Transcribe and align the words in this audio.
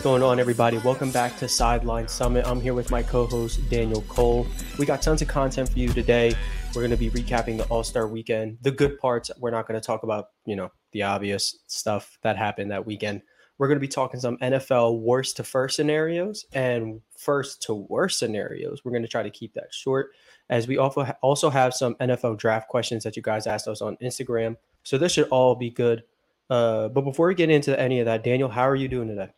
Is 0.00 0.04
going 0.04 0.22
on, 0.22 0.40
everybody? 0.40 0.78
Welcome 0.78 1.10
back 1.10 1.36
to 1.36 1.46
Sideline 1.46 2.08
Summit. 2.08 2.46
I'm 2.46 2.58
here 2.58 2.72
with 2.72 2.90
my 2.90 3.02
co 3.02 3.26
host, 3.26 3.68
Daniel 3.68 4.00
Cole. 4.08 4.46
We 4.78 4.86
got 4.86 5.02
tons 5.02 5.20
of 5.20 5.28
content 5.28 5.68
for 5.68 5.78
you 5.78 5.92
today. 5.92 6.34
We're 6.74 6.80
going 6.80 6.90
to 6.90 6.96
be 6.96 7.10
recapping 7.10 7.58
the 7.58 7.64
All 7.64 7.84
Star 7.84 8.08
weekend, 8.08 8.56
the 8.62 8.70
good 8.70 8.98
parts. 8.98 9.30
We're 9.38 9.50
not 9.50 9.68
going 9.68 9.78
to 9.78 9.86
talk 9.86 10.02
about, 10.02 10.28
you 10.46 10.56
know, 10.56 10.72
the 10.92 11.02
obvious 11.02 11.58
stuff 11.66 12.18
that 12.22 12.38
happened 12.38 12.70
that 12.70 12.86
weekend. 12.86 13.20
We're 13.58 13.66
going 13.68 13.76
to 13.76 13.80
be 13.80 13.88
talking 13.88 14.18
some 14.20 14.38
NFL 14.38 15.00
worst 15.00 15.36
to 15.36 15.44
first 15.44 15.76
scenarios 15.76 16.46
and 16.54 17.02
first 17.18 17.60
to 17.64 17.74
worst 17.74 18.18
scenarios. 18.18 18.82
We're 18.82 18.92
going 18.92 19.02
to 19.02 19.08
try 19.08 19.22
to 19.22 19.30
keep 19.30 19.52
that 19.52 19.74
short 19.74 20.12
as 20.48 20.66
we 20.66 20.78
also 20.78 21.50
have 21.50 21.74
some 21.74 21.94
NFL 21.96 22.38
draft 22.38 22.68
questions 22.68 23.04
that 23.04 23.16
you 23.16 23.22
guys 23.22 23.46
asked 23.46 23.68
us 23.68 23.82
on 23.82 23.98
Instagram. 23.98 24.56
So 24.82 24.96
this 24.96 25.12
should 25.12 25.28
all 25.28 25.56
be 25.56 25.68
good. 25.68 26.04
Uh, 26.48 26.88
but 26.88 27.02
before 27.02 27.26
we 27.26 27.34
get 27.34 27.50
into 27.50 27.78
any 27.78 28.00
of 28.00 28.06
that, 28.06 28.24
Daniel, 28.24 28.48
how 28.48 28.66
are 28.66 28.74
you 28.74 28.88
doing 28.88 29.06
today? 29.08 29.28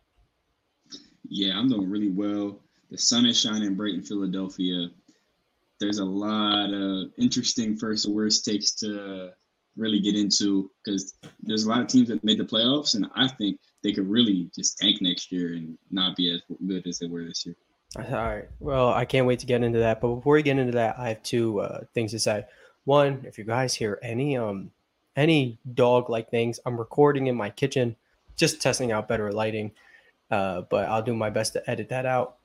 Yeah, 1.28 1.58
I'm 1.58 1.68
doing 1.68 1.88
really 1.88 2.10
well. 2.10 2.58
The 2.90 2.98
sun 2.98 3.26
is 3.26 3.40
shining 3.40 3.74
bright 3.74 3.94
in 3.94 4.02
Philadelphia. 4.02 4.88
There's 5.80 5.98
a 5.98 6.04
lot 6.04 6.72
of 6.72 7.10
interesting 7.16 7.76
first 7.76 8.06
or 8.06 8.12
worst 8.12 8.44
takes 8.44 8.72
to 8.76 9.30
really 9.76 10.00
get 10.00 10.14
into 10.14 10.70
because 10.84 11.14
there's 11.42 11.64
a 11.64 11.68
lot 11.68 11.80
of 11.80 11.88
teams 11.88 12.08
that 12.08 12.22
made 12.22 12.38
the 12.38 12.44
playoffs, 12.44 12.94
and 12.94 13.06
I 13.14 13.28
think 13.28 13.58
they 13.82 13.92
could 13.92 14.08
really 14.08 14.50
just 14.54 14.78
tank 14.78 15.00
next 15.00 15.32
year 15.32 15.54
and 15.54 15.76
not 15.90 16.16
be 16.16 16.32
as 16.34 16.42
good 16.66 16.86
as 16.86 16.98
they 16.98 17.06
were 17.06 17.24
this 17.24 17.46
year. 17.46 17.56
All 17.96 18.04
right. 18.04 18.48
Well, 18.58 18.88
I 18.88 19.04
can't 19.04 19.26
wait 19.26 19.40
to 19.40 19.46
get 19.46 19.62
into 19.62 19.80
that. 19.80 20.00
But 20.00 20.14
before 20.14 20.34
we 20.34 20.42
get 20.42 20.58
into 20.58 20.72
that, 20.72 20.98
I 20.98 21.08
have 21.10 21.22
two 21.22 21.60
uh, 21.60 21.80
things 21.94 22.12
to 22.12 22.18
say. 22.18 22.44
One, 22.84 23.24
if 23.26 23.38
you 23.38 23.44
guys 23.44 23.74
hear 23.74 23.98
any 24.02 24.36
um 24.36 24.70
any 25.14 25.58
dog 25.74 26.08
like 26.08 26.30
things, 26.30 26.58
I'm 26.64 26.78
recording 26.78 27.26
in 27.26 27.36
my 27.36 27.50
kitchen, 27.50 27.96
just 28.36 28.62
testing 28.62 28.92
out 28.92 29.08
better 29.08 29.30
lighting. 29.30 29.72
Uh, 30.32 30.62
but 30.62 30.88
I'll 30.88 31.02
do 31.02 31.14
my 31.14 31.30
best 31.30 31.52
to 31.52 31.70
edit 31.70 31.90
that 31.90 32.06
out. 32.06 32.38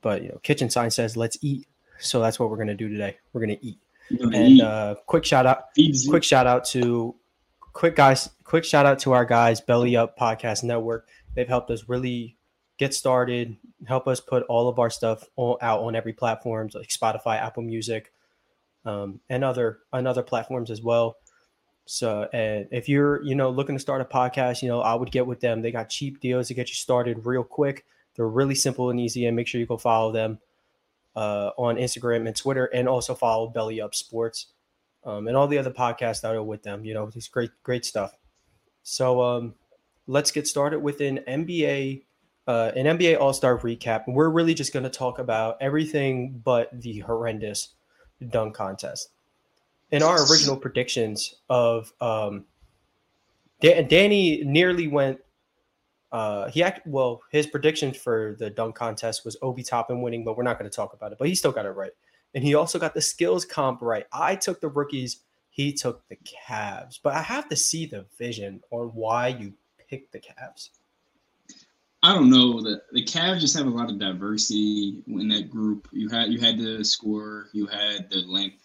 But 0.00 0.22
you 0.22 0.30
know, 0.30 0.38
kitchen 0.42 0.68
sign 0.70 0.90
says 0.90 1.16
let's 1.16 1.38
eat, 1.42 1.68
so 1.98 2.18
that's 2.20 2.40
what 2.40 2.50
we're 2.50 2.56
gonna 2.56 2.74
do 2.74 2.88
today. 2.88 3.18
We're 3.32 3.42
gonna 3.42 3.58
eat. 3.60 3.78
Gonna 4.18 4.36
And 4.36 4.52
eat. 4.54 4.62
uh, 4.62 4.94
quick 5.06 5.24
shout 5.24 5.46
out, 5.46 5.66
you. 5.76 6.10
quick 6.10 6.24
shout 6.24 6.46
out 6.46 6.64
to 6.66 7.14
quick 7.72 7.96
guys 7.96 8.30
quick 8.44 8.64
shout 8.64 8.86
out 8.86 9.00
to 9.00 9.12
our 9.12 9.24
guys 9.24 9.60
belly 9.60 9.96
up 9.96 10.16
podcast 10.16 10.62
network 10.62 11.08
they've 11.34 11.48
helped 11.48 11.68
us 11.72 11.88
really 11.88 12.36
get 12.78 12.94
started 12.94 13.56
help 13.88 14.06
us 14.06 14.20
put 14.20 14.44
all 14.44 14.68
of 14.68 14.78
our 14.78 14.88
stuff 14.90 15.24
all, 15.34 15.58
out 15.60 15.80
on 15.80 15.96
every 15.96 16.12
platform 16.12 16.70
like 16.72 16.86
spotify 16.88 17.36
apple 17.36 17.64
music 17.64 18.12
um, 18.84 19.18
and 19.28 19.42
other 19.42 19.80
and 19.92 20.06
other 20.06 20.22
platforms 20.22 20.70
as 20.70 20.82
well 20.82 21.16
so 21.86 22.28
and 22.32 22.66
if 22.70 22.88
you're 22.88 23.22
you 23.22 23.34
know 23.34 23.50
looking 23.50 23.74
to 23.74 23.80
start 23.80 24.00
a 24.00 24.04
podcast 24.04 24.62
you 24.62 24.68
know 24.68 24.80
i 24.80 24.94
would 24.94 25.10
get 25.10 25.26
with 25.26 25.40
them 25.40 25.60
they 25.60 25.70
got 25.70 25.88
cheap 25.88 26.20
deals 26.20 26.48
to 26.48 26.54
get 26.54 26.68
you 26.68 26.74
started 26.74 27.26
real 27.26 27.44
quick 27.44 27.84
they're 28.16 28.28
really 28.28 28.54
simple 28.54 28.90
and 28.90 28.98
easy 29.00 29.26
and 29.26 29.36
make 29.36 29.46
sure 29.46 29.60
you 29.60 29.66
go 29.66 29.76
follow 29.76 30.10
them 30.12 30.38
uh, 31.14 31.50
on 31.58 31.76
instagram 31.76 32.26
and 32.26 32.34
twitter 32.34 32.66
and 32.66 32.88
also 32.88 33.14
follow 33.14 33.48
belly 33.48 33.80
up 33.80 33.94
sports 33.94 34.46
um, 35.04 35.28
and 35.28 35.36
all 35.36 35.46
the 35.46 35.58
other 35.58 35.70
podcasts 35.70 36.22
that 36.22 36.34
are 36.34 36.42
with 36.42 36.62
them. 36.62 36.84
You 36.84 36.94
know, 36.94 37.10
it's 37.14 37.28
great, 37.28 37.50
great 37.62 37.84
stuff. 37.84 38.16
So 38.82 39.22
um, 39.22 39.54
let's 40.06 40.30
get 40.30 40.46
started 40.46 40.80
with 40.80 41.00
an 41.00 41.20
NBA, 41.28 42.02
uh, 42.46 42.72
an 42.74 42.98
NBA 42.98 43.20
All 43.20 43.32
Star 43.32 43.58
recap. 43.58 44.04
We're 44.06 44.30
really 44.30 44.54
just 44.54 44.72
going 44.72 44.84
to 44.84 44.90
talk 44.90 45.18
about 45.18 45.56
everything 45.60 46.40
but 46.44 46.68
the 46.72 47.00
horrendous 47.00 47.70
dunk 48.30 48.54
contest. 48.54 49.10
In 49.94 50.02
our 50.02 50.30
original 50.30 50.56
predictions 50.56 51.36
of 51.48 51.92
um, 52.00 52.44
Da- 53.60 53.82
Danny 53.82 54.42
nearly 54.44 54.88
went. 54.88 55.20
Uh, 56.12 56.48
he 56.48 56.62
act 56.62 56.86
well. 56.86 57.22
His 57.30 57.46
prediction 57.46 57.92
for 57.92 58.36
the 58.38 58.48
dunk 58.48 58.76
contest 58.76 59.24
was 59.24 59.36
Obi 59.42 59.64
Toppin 59.64 60.00
winning, 60.00 60.24
but 60.24 60.36
we're 60.36 60.44
not 60.44 60.58
going 60.58 60.70
to 60.70 60.74
talk 60.74 60.92
about 60.92 61.10
it. 61.10 61.18
But 61.18 61.26
he 61.26 61.34
still 61.34 61.50
got 61.50 61.66
it 61.66 61.70
right 61.70 61.90
and 62.34 62.44
he 62.44 62.54
also 62.54 62.78
got 62.78 62.94
the 62.94 63.00
skills 63.00 63.44
comp 63.44 63.80
right. 63.80 64.04
I 64.12 64.36
took 64.36 64.60
the 64.60 64.68
rookies, 64.68 65.20
he 65.50 65.72
took 65.72 66.06
the 66.08 66.18
Cavs, 66.48 66.98
but 67.02 67.14
I 67.14 67.22
have 67.22 67.48
to 67.48 67.56
see 67.56 67.86
the 67.86 68.04
vision 68.18 68.60
on 68.70 68.88
why 68.88 69.28
you 69.28 69.52
picked 69.88 70.12
the 70.12 70.20
Cavs. 70.20 70.70
I 72.02 72.12
don't 72.12 72.28
know. 72.28 72.60
The 72.60 72.82
the 72.92 73.04
Cavs 73.04 73.40
just 73.40 73.56
have 73.56 73.66
a 73.66 73.70
lot 73.70 73.88
of 73.88 73.98
diversity 73.98 75.02
in 75.06 75.28
that 75.28 75.48
group. 75.48 75.88
You 75.90 76.10
had 76.10 76.30
you 76.30 76.38
had 76.38 76.58
the 76.58 76.84
score, 76.84 77.46
you 77.52 77.66
had 77.66 78.10
the 78.10 78.18
length. 78.26 78.63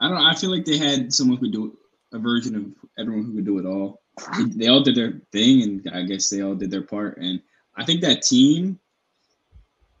I 0.00 0.08
don't. 0.08 0.18
I 0.18 0.34
feel 0.34 0.50
like 0.50 0.64
they 0.64 0.78
had 0.78 1.12
someone 1.12 1.36
who 1.36 1.46
could 1.46 1.52
do 1.52 1.76
a 2.12 2.18
version 2.18 2.56
of 2.56 2.66
everyone 2.98 3.24
who 3.24 3.34
could 3.34 3.44
do 3.44 3.58
it 3.58 3.66
all. 3.66 4.00
They, 4.38 4.68
all 4.68 4.82
did 4.82 4.96
their 4.96 5.20
thing, 5.32 5.62
and 5.62 5.90
I 5.94 6.02
guess 6.02 6.28
they 6.28 6.42
all 6.42 6.54
did 6.54 6.70
their 6.70 6.82
part. 6.82 7.18
And 7.18 7.40
I 7.76 7.84
think 7.84 8.02
that 8.02 8.22
team 8.22 8.78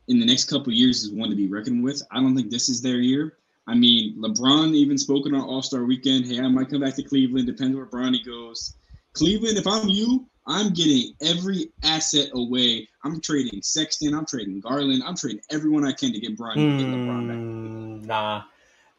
in 0.08 0.18
the 0.18 0.26
next 0.26 0.44
couple 0.50 0.72
years 0.72 1.04
is 1.04 1.12
one 1.12 1.30
to 1.30 1.36
be 1.36 1.46
reckoned 1.46 1.82
with. 1.82 2.02
I 2.10 2.20
don't 2.20 2.36
think 2.36 2.50
this 2.50 2.68
is 2.68 2.82
their 2.82 2.98
year. 2.98 3.38
I 3.66 3.74
mean, 3.74 4.16
LeBron 4.18 4.74
even 4.74 4.98
spoken 4.98 5.34
on 5.34 5.42
All 5.42 5.62
Star 5.62 5.84
Weekend. 5.84 6.26
Hey, 6.26 6.40
I 6.40 6.48
might 6.48 6.68
come 6.68 6.80
back 6.80 6.96
to 6.96 7.02
Cleveland. 7.02 7.46
Depends 7.46 7.76
where 7.76 7.86
Bronny 7.86 8.24
goes. 8.24 8.74
Cleveland, 9.12 9.56
if 9.56 9.66
I'm 9.66 9.88
you, 9.88 10.26
I'm 10.46 10.72
getting 10.72 11.14
every 11.22 11.70
asset 11.84 12.30
away. 12.34 12.88
I'm 13.04 13.20
trading 13.20 13.62
Sexton. 13.62 14.14
I'm 14.14 14.26
trading 14.26 14.60
Garland. 14.60 15.02
I'm 15.06 15.16
trading 15.16 15.40
everyone 15.50 15.86
I 15.86 15.92
can 15.92 16.12
to 16.12 16.20
get 16.20 16.36
Bronny. 16.36 16.56
Mm, 16.56 16.80
LeBron 16.80 17.28
back. 17.28 17.36
Hmm, 17.36 18.02
nah. 18.02 18.42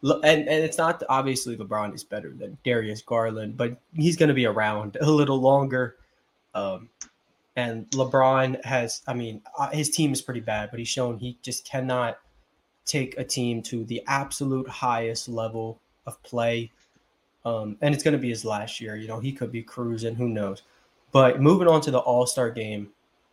And, 0.04 0.24
and 0.24 0.48
it's 0.48 0.78
not 0.78 1.04
obviously 1.10 1.56
LeBron 1.56 1.94
is 1.94 2.04
better 2.04 2.32
than 2.32 2.58
Darius 2.64 3.02
Garland, 3.02 3.56
but 3.58 3.80
he's 3.94 4.18
going 4.18 4.30
to 4.30 4.36
be 4.36 4.48
around 4.48 4.98
a 5.00 5.10
little 5.10 5.40
longer. 5.40 5.98
Um, 6.56 6.90
and 7.56 7.90
LeBron 7.92 8.64
has, 8.66 9.02
I 9.08 9.14
mean, 9.14 9.42
uh, 9.58 9.70
his 9.70 9.90
team 9.90 10.12
is 10.12 10.22
pretty 10.22 10.40
bad, 10.40 10.72
but 10.72 10.80
he's 10.80 10.88
shown 10.88 11.18
he 11.18 11.38
just 11.42 11.66
cannot 11.66 12.18
take 12.86 13.18
a 13.18 13.24
team 13.24 13.62
to 13.64 13.84
the 13.86 14.02
absolute 14.08 14.68
highest 14.68 15.30
level 15.30 15.80
of 16.08 16.22
play. 16.24 16.72
Um, 17.46 17.78
and 17.82 17.94
it's 17.94 18.04
going 18.04 18.14
to 18.14 18.20
be 18.20 18.30
his 18.30 18.46
last 18.46 18.82
year. 18.82 18.96
You 18.96 19.08
know, 19.08 19.20
he 19.20 19.32
could 19.32 19.52
be 19.52 19.64
cruising, 19.64 20.16
who 20.16 20.30
knows. 20.30 20.64
But 21.12 21.42
moving 21.42 21.68
on 21.68 21.82
to 21.82 21.92
the 21.92 22.00
All 22.00 22.26
Star 22.26 22.50
game, 22.50 22.90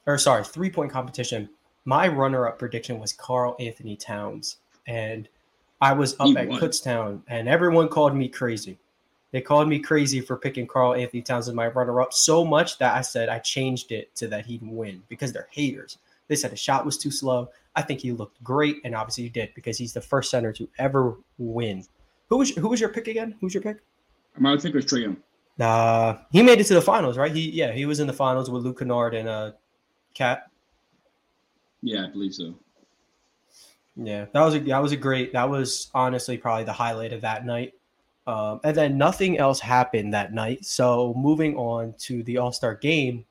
or 0.07 0.19
sorry, 0.19 0.45
three 0.45 0.71
point 0.71 0.93
competition, 0.93 1.49
my 1.85 2.09
runner 2.09 2.47
up 2.47 2.59
prediction 2.59 2.99
was 2.99 3.13
Karl-Anthony 3.13 3.97
Towns. 3.97 4.59
And 4.87 5.29
I 5.81 5.93
was 5.93 6.17
up 6.19 6.29
he 6.29 6.37
at 6.37 6.49
won. 6.49 6.61
Kutztown, 6.61 7.23
and 7.29 7.49
everyone 7.49 7.89
called 7.89 8.15
me 8.15 8.29
crazy. 8.29 8.79
They 9.31 9.41
called 9.41 9.69
me 9.69 9.79
crazy 9.79 10.21
for 10.21 10.37
picking 10.37 10.67
Karl-Anthony 10.67 11.23
Towns 11.23 11.49
as 11.49 11.55
my 11.55 11.69
runner 11.69 12.01
up 12.01 12.13
so 12.13 12.45
much 12.45 12.79
that 12.79 12.97
I 12.97 13.03
said 13.03 13.29
I 13.29 13.39
changed 13.39 13.93
it 13.93 14.15
to 14.17 14.29
that 14.29 14.47
he'd 14.47 14.63
win 14.63 15.03
because 15.09 15.33
they're 15.33 15.49
haters. 15.51 15.99
They 16.29 16.35
said 16.35 16.51
the 16.51 16.57
shot 16.57 16.85
was 16.85 16.97
too 16.97 17.11
slow. 17.11 17.51
I 17.77 17.83
think 17.83 18.01
he 18.01 18.13
looked 18.13 18.43
great, 18.43 18.77
and 18.85 18.95
obviously 18.95 19.25
he 19.25 19.31
did 19.31 19.55
because 19.55 19.79
he's 19.79 19.93
the 19.93 20.01
first 20.01 20.31
center 20.31 20.53
to 20.55 20.69
ever 20.79 21.17
win. 21.39 21.85
Who 22.29 22.39
was 22.39 22.51
who 22.51 22.69
was 22.69 22.81
your 22.81 22.91
pick 22.91 23.09
again? 23.09 23.35
Who's 23.41 23.55
your 23.55 23.63
pick? 23.63 23.79
My 24.37 24.57
pick 24.57 24.75
was 24.75 24.85
Trae 24.85 25.03
Young. 25.03 25.17
Uh, 25.59 26.19
he 26.31 26.43
made 26.43 26.61
it 26.61 26.65
to 26.65 26.75
the 26.75 26.83
finals, 26.83 27.17
right? 27.17 27.33
He 27.33 27.51
yeah, 27.51 27.73
he 27.73 27.87
was 27.87 28.01
in 28.01 28.07
the 28.07 28.13
finals 28.13 28.51
with 28.51 28.63
Luke 28.63 28.79
Kennard 28.79 29.15
and 29.15 29.29
uh, 29.29 29.53
KAT. 30.15 30.51
Yeah, 31.83 32.07
I 32.07 32.11
believe 32.11 32.35
so. 32.35 32.55
Yeah, 34.01 34.27
that 34.33 34.41
was 34.41 34.55
a 34.55 34.61
that 34.61 34.83
was 34.83 34.93
a 34.93 34.97
great. 34.97 35.33
That 35.33 35.51
was 35.51 35.91
honestly 35.93 36.39
probably 36.39 36.65
the 36.65 36.73
highlight 36.73 37.13
of 37.13 37.21
that 37.23 37.45
night. 37.45 37.75
Um, 38.27 38.61
and 38.63 38.77
then 38.77 38.99
nothing 38.99 39.39
else 39.39 39.59
happened 39.59 40.15
that 40.15 40.33
night. 40.33 40.65
So 40.65 41.15
moving 41.17 41.57
on 41.57 41.95
to 42.01 42.23
the 42.23 42.39
All 42.39 42.53
Star 42.53 42.75
game, 42.75 43.25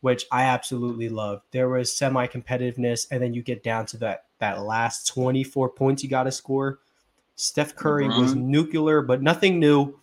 which 0.00 0.24
I 0.32 0.44
absolutely 0.44 1.08
loved. 1.08 1.42
There 1.50 1.68
was 1.68 1.94
semi 1.94 2.26
competitiveness, 2.28 3.06
and 3.10 3.22
then 3.22 3.34
you 3.34 3.42
get 3.42 3.62
down 3.62 3.84
to 3.86 3.98
that 3.98 4.24
that 4.38 4.62
last 4.62 5.06
24 5.08 5.70
points 5.70 6.02
you 6.02 6.08
got 6.08 6.24
to 6.24 6.32
score. 6.32 6.78
Steph 7.36 7.76
Curry 7.76 8.08
was 8.08 8.34
nuclear, 8.34 9.02
but 9.02 9.22
nothing 9.22 9.60
new. 9.60 9.98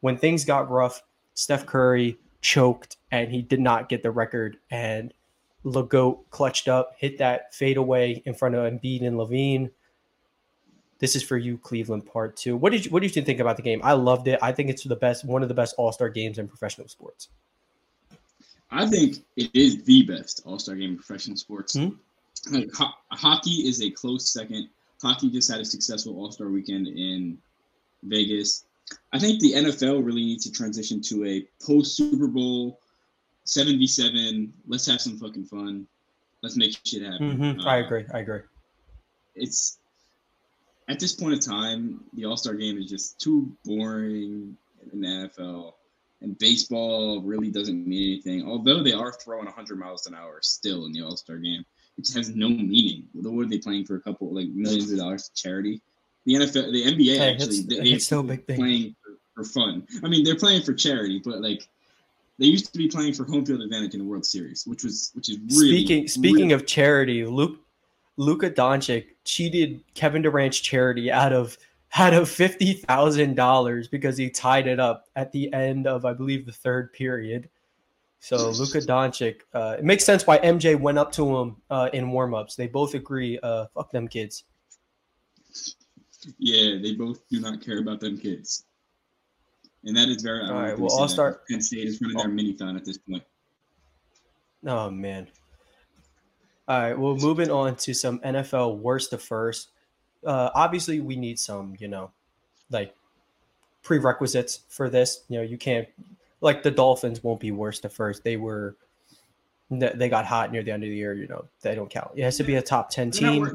When 0.00 0.16
things 0.16 0.44
got 0.44 0.70
rough, 0.70 1.02
Steph 1.34 1.66
Curry 1.66 2.18
choked 2.40 2.96
and 3.10 3.30
he 3.30 3.42
did 3.42 3.60
not 3.60 3.88
get 3.88 4.02
the 4.02 4.10
record. 4.10 4.56
And 4.70 5.12
Legoat 5.64 6.20
clutched 6.30 6.68
up, 6.68 6.94
hit 6.98 7.18
that 7.18 7.54
fadeaway 7.54 8.22
in 8.24 8.34
front 8.34 8.54
of 8.54 8.72
Embiid 8.72 9.04
and 9.04 9.16
LaVine. 9.16 9.70
This 10.98 11.14
is 11.14 11.22
for 11.22 11.36
you, 11.36 11.58
Cleveland 11.58 12.06
Part 12.06 12.36
Two. 12.36 12.56
What 12.56 12.72
did 12.72 12.84
you 12.84 12.90
What 12.90 13.02
did 13.02 13.14
you 13.14 13.22
think 13.22 13.40
about 13.40 13.56
the 13.56 13.62
game? 13.62 13.80
I 13.84 13.92
loved 13.92 14.26
it. 14.28 14.38
I 14.42 14.52
think 14.52 14.68
it's 14.70 14.84
the 14.84 14.96
best, 14.96 15.24
one 15.24 15.42
of 15.42 15.48
the 15.48 15.54
best 15.54 15.74
All 15.78 15.92
Star 15.92 16.08
games 16.08 16.38
in 16.38 16.48
professional 16.48 16.88
sports. 16.88 17.28
I 18.70 18.86
think 18.86 19.24
it 19.36 19.50
is 19.54 19.82
the 19.84 20.02
best 20.02 20.42
All 20.44 20.58
Star 20.58 20.74
game 20.74 20.90
in 20.90 20.96
professional 20.96 21.36
sports. 21.36 21.76
Mm-hmm. 21.76 22.54
Like, 22.54 22.72
ho- 22.74 22.94
hockey 23.12 23.68
is 23.68 23.82
a 23.82 23.90
close 23.90 24.32
second. 24.32 24.68
Hockey 25.00 25.30
just 25.30 25.50
had 25.50 25.60
a 25.60 25.64
successful 25.64 26.16
All 26.16 26.32
Star 26.32 26.48
weekend 26.48 26.88
in 26.88 27.38
Vegas. 28.02 28.64
I 29.12 29.18
think 29.18 29.40
the 29.40 29.52
NFL 29.52 30.04
really 30.04 30.24
needs 30.24 30.44
to 30.44 30.52
transition 30.52 31.00
to 31.02 31.26
a 31.26 31.46
post 31.64 31.96
Super 31.96 32.26
Bowl 32.26 32.80
seven 33.48 33.78
v 33.78 33.86
seven. 33.86 34.52
Let's 34.66 34.86
have 34.86 35.00
some 35.00 35.18
fucking 35.18 35.44
fun. 35.44 35.86
Let's 36.42 36.56
make 36.56 36.76
shit 36.84 37.02
happen. 37.02 37.38
Mm-hmm. 37.38 37.60
Uh, 37.60 37.64
I 37.64 37.78
agree. 37.78 38.04
I 38.12 38.20
agree. 38.20 38.40
It's 39.34 39.78
at 40.88 41.00
this 41.00 41.14
point 41.14 41.34
in 41.34 41.40
time, 41.40 42.00
the 42.12 42.26
All 42.26 42.36
Star 42.36 42.54
game 42.54 42.78
is 42.78 42.88
just 42.88 43.18
too 43.18 43.50
boring 43.64 44.56
in 44.92 45.00
the 45.00 45.06
NFL 45.06 45.72
and 46.20 46.36
baseball 46.38 47.22
really 47.22 47.50
doesn't 47.50 47.86
mean 47.86 48.14
anything. 48.14 48.46
Although 48.46 48.82
they 48.82 48.92
are 48.92 49.12
throwing 49.12 49.44
100 49.44 49.78
miles 49.78 50.06
an 50.06 50.14
hour 50.14 50.40
still 50.42 50.86
in 50.86 50.92
the 50.92 51.02
All 51.02 51.16
Star 51.16 51.36
game, 51.36 51.64
it 51.96 52.04
just 52.04 52.16
has 52.16 52.34
no 52.34 52.48
meaning. 52.48 53.04
What 53.12 53.46
are 53.46 53.48
they 53.48 53.58
playing 53.58 53.86
for 53.86 53.96
a 53.96 54.00
couple 54.00 54.32
like 54.34 54.48
millions 54.48 54.92
of 54.92 54.98
dollars 54.98 55.28
to 55.28 55.42
charity? 55.42 55.80
The 56.26 56.34
NFL, 56.34 56.72
the 56.72 56.84
NBA 56.84 57.16
hey, 57.16 57.32
actually, 57.32 57.56
it's, 57.56 57.66
they, 57.66 57.76
it's 57.76 58.04
still 58.04 58.22
big 58.22 58.46
thing. 58.46 58.56
playing 58.56 58.96
for, 59.02 59.42
for 59.42 59.48
fun. 59.48 59.86
I 60.04 60.08
mean, 60.08 60.24
they're 60.24 60.36
playing 60.36 60.62
for 60.62 60.74
charity, 60.74 61.22
but 61.24 61.40
like 61.40 61.66
they 62.38 62.46
used 62.46 62.72
to 62.72 62.78
be 62.78 62.88
playing 62.88 63.14
for 63.14 63.24
home 63.24 63.44
field 63.44 63.62
advantage 63.62 63.94
in 63.94 64.00
the 64.00 64.06
World 64.06 64.24
Series, 64.24 64.64
which 64.66 64.84
was 64.84 65.10
which 65.14 65.28
is 65.28 65.38
really 65.38 65.78
speaking 65.78 66.08
speaking 66.08 66.48
really, 66.48 66.52
of 66.52 66.66
charity. 66.66 67.24
Luke 67.24 67.58
Luka 68.16 68.50
Doncic 68.50 69.06
cheated 69.24 69.82
Kevin 69.94 70.22
Durant's 70.22 70.58
charity 70.58 71.10
out 71.10 71.32
of 71.32 71.58
out 71.96 72.14
of 72.14 72.28
fifty 72.28 72.74
thousand 72.74 73.34
dollars 73.34 73.88
because 73.88 74.16
he 74.16 74.30
tied 74.30 74.66
it 74.66 74.78
up 74.78 75.06
at 75.16 75.32
the 75.32 75.52
end 75.52 75.86
of 75.86 76.04
I 76.04 76.12
believe 76.12 76.46
the 76.46 76.52
third 76.52 76.92
period. 76.92 77.48
So 78.20 78.50
Luka 78.50 78.78
Doncic, 78.78 79.42
uh, 79.54 79.76
it 79.78 79.84
makes 79.84 80.04
sense 80.04 80.26
why 80.26 80.38
MJ 80.38 80.78
went 80.78 80.98
up 80.98 81.12
to 81.12 81.36
him 81.38 81.56
uh, 81.70 81.88
in 81.92 82.06
warmups. 82.06 82.56
They 82.56 82.66
both 82.66 82.94
agree. 82.94 83.38
Uh, 83.40 83.66
fuck 83.74 83.92
them 83.92 84.08
kids. 84.08 84.44
Yeah, 86.38 86.78
they 86.82 86.94
both 86.94 87.20
do 87.28 87.40
not 87.40 87.64
care 87.64 87.78
about 87.78 88.00
them 88.00 88.18
kids, 88.18 88.64
and 89.84 89.96
that 89.96 90.08
is 90.08 90.22
very. 90.22 90.44
All 90.44 90.54
right, 90.54 90.78
well, 90.78 90.98
I'll 90.98 91.08
start. 91.08 91.46
Penn 91.48 91.60
State 91.60 91.86
is 91.86 92.00
running 92.00 92.16
their 92.16 92.28
mini 92.28 92.52
thon 92.52 92.76
at 92.76 92.84
this 92.84 92.98
point. 92.98 93.22
Oh 94.66 94.90
man. 94.90 95.28
All 96.66 96.78
right, 96.78 96.98
well, 96.98 97.16
moving 97.16 97.50
on 97.50 97.76
to 97.76 97.94
some 97.94 98.18
NFL 98.20 98.78
worst 98.78 99.10
to 99.10 99.18
first 99.18 99.70
uh, 100.26 100.50
obviously 100.54 101.00
we 101.00 101.16
need 101.16 101.38
some, 101.38 101.74
you 101.78 101.88
know, 101.88 102.10
like 102.70 102.94
prerequisites 103.82 104.60
for 104.68 104.90
this. 104.90 105.24
You 105.28 105.38
know, 105.38 105.44
you 105.44 105.58
can't 105.58 105.88
like 106.40 106.62
the 106.62 106.70
Dolphins 106.70 107.22
won't 107.22 107.40
be 107.40 107.50
worst 107.50 107.84
at 107.84 107.92
first. 107.92 108.24
They 108.24 108.36
were 108.36 108.76
they 109.70 110.08
got 110.08 110.24
hot 110.24 110.50
near 110.50 110.62
the 110.62 110.72
end 110.72 110.82
of 110.82 110.88
the 110.88 110.96
year. 110.96 111.14
You 111.14 111.28
know, 111.28 111.44
they 111.60 111.74
don't 111.74 111.90
count. 111.90 112.12
It 112.16 112.22
has 112.22 112.36
to 112.38 112.44
be 112.44 112.56
a 112.56 112.62
top 112.62 112.90
ten 112.90 113.10
team. 113.10 113.44
Not, 113.44 113.54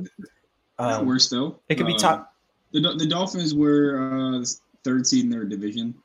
not 0.80 1.00
um, 1.02 1.08
worse 1.08 1.30
though. 1.30 1.60
It 1.70 1.76
could 1.76 1.88
be 1.88 1.98
top. 1.98 2.34
Uh, 2.76 2.80
the, 2.80 2.96
the 2.98 3.06
Dolphins 3.06 3.54
were 3.54 4.40
uh, 4.42 4.46
third 4.84 5.06
seed 5.06 5.26
in 5.26 5.30
their 5.30 5.46
division. 5.46 5.96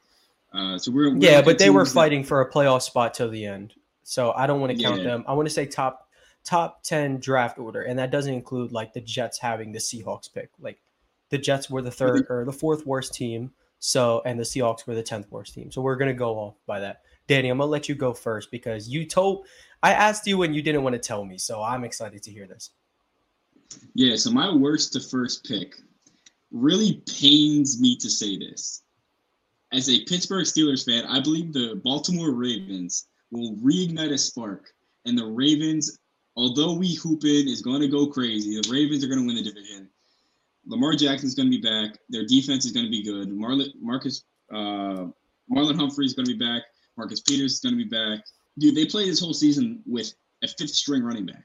Uh, 0.53 0.79
so 0.79 0.91
we're, 0.91 1.11
we're 1.11 1.19
yeah, 1.19 1.43
but 1.43 1.59
they 1.59 1.71
were 1.71 1.85
fighting 1.85 2.25
for 2.25 2.41
a 2.41 2.51
playoff 2.51 2.83
spot 2.83 3.15
till 3.15 3.31
the 3.31 3.45
end. 3.45 3.75
So 4.03 4.33
I 4.33 4.47
don't 4.47 4.61
want 4.61 4.77
to 4.77 4.83
count 4.83 4.99
yeah. 5.03 5.09
them. 5.09 5.25
I 5.29 5.35
want 5.35 5.47
to 5.47 5.55
say 5.55 5.67
top 5.67 6.09
top 6.45 6.83
10 6.83 7.19
draft 7.19 7.59
order 7.59 7.83
and 7.83 7.99
that 7.99 8.11
doesn't 8.11 8.33
include 8.33 8.73
like 8.73 8.95
the 8.95 9.01
jets 9.03 9.39
having 9.39 9.73
the 9.73 9.79
seahawks 9.79 10.33
pick. 10.33 10.51
Like 10.59 10.81
the 11.29 11.37
jets 11.37 11.69
were 11.69 11.83
the 11.83 11.91
third 11.91 12.27
or 12.31 12.47
the 12.47 12.53
fourth 12.53 12.87
worst 12.87 13.13
team 13.13 13.51
so 13.81 14.23
and 14.25 14.39
the 14.39 14.45
seahawks 14.45 14.87
were 14.87 14.95
the 14.95 15.03
10th 15.03 15.31
worst 15.31 15.53
team. 15.53 15.71
So 15.71 15.83
we're 15.83 15.97
going 15.97 16.09
to 16.09 16.19
go 16.19 16.37
off 16.37 16.55
by 16.67 16.81
that. 16.81 17.03
Danny 17.27 17.51
i'm 17.51 17.59
going 17.59 17.67
to 17.67 17.71
let 17.71 17.89
you 17.89 17.95
go 17.95 18.15
first 18.15 18.51
because 18.51 18.89
you 18.89 19.05
told 19.05 19.47
i 19.83 19.93
asked 19.93 20.27
you 20.27 20.43
and 20.43 20.57
you 20.57 20.63
didn't 20.63 20.83
want 20.83 20.95
to 20.95 20.99
tell 20.99 21.25
me 21.27 21.37
so 21.37 21.63
i'm 21.63 21.85
excited 21.85 22.23
to 22.23 22.31
hear 22.31 22.47
this. 22.47 22.71
Yeah 23.95 24.17
so 24.17 24.31
my 24.31 24.51
worst 24.53 24.95
to 24.95 25.01
first 25.01 25.47
pick 25.47 25.75
really 26.51 27.03
pains 27.07 27.79
me 27.81 27.97
to 27.97 28.09
say 28.09 28.39
this 28.39 28.83
as 29.73 29.89
a 29.89 30.05
pittsburgh 30.05 30.47
steelers 30.47 30.85
fan 30.85 31.05
i 31.07 31.21
believe 31.21 31.53
the 31.53 31.81
baltimore 31.85 32.33
ravens 32.33 33.07
will 33.31 33.57
reignite 33.57 34.13
a 34.13 34.19
spark 34.19 34.71
and 35.05 35.17
the 35.17 35.25
ravens 35.25 35.99
although 36.39 36.73
we 36.73 36.95
hooping 36.95 37.49
is 37.49 37.61
going 37.61 37.81
to 37.81 37.89
go 37.89 38.07
crazy, 38.07 38.61
the 38.61 38.71
Ravens 38.71 39.05
are 39.05 39.09
going 39.09 39.19
to 39.19 39.27
win 39.27 39.35
the 39.35 39.43
division. 39.43 39.89
Lamar 40.67 40.95
Jackson 40.95 41.27
is 41.27 41.35
going 41.35 41.51
to 41.51 41.59
be 41.59 41.61
back. 41.61 41.99
Their 42.09 42.25
defense 42.27 42.65
is 42.65 42.71
going 42.71 42.87
to 42.87 42.91
be 42.91 43.03
good. 43.03 43.29
Marlon 43.29 43.69
Marcus 43.81 44.25
uh, 44.53 45.07
Marlon 45.51 45.77
Humphrey 45.77 46.07
is 46.07 46.15
going 46.15 46.27
to 46.27 46.37
be 46.37 46.39
back. 46.39 46.63
Marcus 46.97 47.21
Peters 47.21 47.55
is 47.55 47.61
going 47.61 47.77
to 47.77 47.85
be 47.85 47.91
back. 47.91 48.25
Dude, 48.59 48.77
they 48.77 48.87
played 48.87 49.09
this 49.09 49.21
whole 49.21 49.35
season 49.35 49.83
with 49.85 50.15
a 50.45 50.49
fifth 50.49 50.71
string 50.71 51.03
running 51.03 51.27
back. 51.27 51.45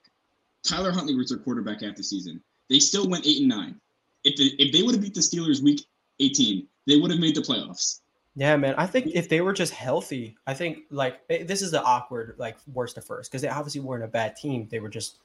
Tyler 0.64 0.92
Huntley 0.92 1.16
was 1.16 1.30
their 1.30 1.40
quarterback 1.40 1.82
half 1.82 1.96
the 1.96 2.04
season. 2.04 2.42
They 2.70 2.80
still 2.80 3.10
went 3.10 3.26
eight 3.26 3.40
and 3.40 3.50
nine. 3.50 3.82
If 4.24 4.38
they, 4.38 4.64
if 4.64 4.72
they 4.72 4.84
would 4.84 4.94
have 4.94 5.02
beat 5.04 5.16
the 5.16 5.22
Steelers 5.22 5.62
week 5.62 5.86
18, 6.20 6.68
they 6.88 6.98
would 6.98 7.12
have 7.12 7.20
made 7.20 7.36
the 7.36 7.42
playoffs. 7.42 8.00
Yeah, 8.36 8.56
man. 8.58 8.74
I 8.78 8.88
think 8.88 9.08
if 9.14 9.30
they 9.30 9.42
were 9.42 9.54
just 9.54 9.74
healthy, 9.74 10.36
I 10.48 10.54
think 10.54 10.80
like 10.90 11.22
eh, 11.30 11.44
this 11.44 11.62
is 11.62 11.72
the 11.72 11.84
awkward, 11.84 12.36
like 12.38 12.58
worst 12.74 12.98
at 12.98 13.04
first 13.04 13.32
because 13.32 13.42
they 13.42 13.48
obviously 13.48 13.82
weren't 13.82 14.04
a 14.04 14.08
bad 14.08 14.36
team. 14.36 14.68
They 14.72 14.80
were 14.80 14.90
just 14.90 15.18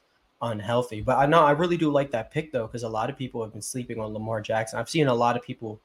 unhealthy. 0.43 1.01
But 1.01 1.19
I 1.19 1.27
know 1.27 1.43
I 1.43 1.53
really 1.53 1.77
do 1.77 1.91
like 1.91 2.11
that 2.11 2.31
pick 2.31 2.53
though 2.53 2.67
because 2.67 2.83
a 2.83 2.89
lot 2.89 3.09
of 3.09 3.17
people 3.17 3.43
have 3.43 3.53
been 3.53 3.63
sleeping 3.63 3.99
on 3.99 4.13
Lamar 4.13 4.41
Jackson. 4.41 4.79
I've 4.79 4.91
seen 4.91 5.09
a 5.09 5.15
lot 5.15 5.37
of 5.37 5.43
people, 5.43 5.81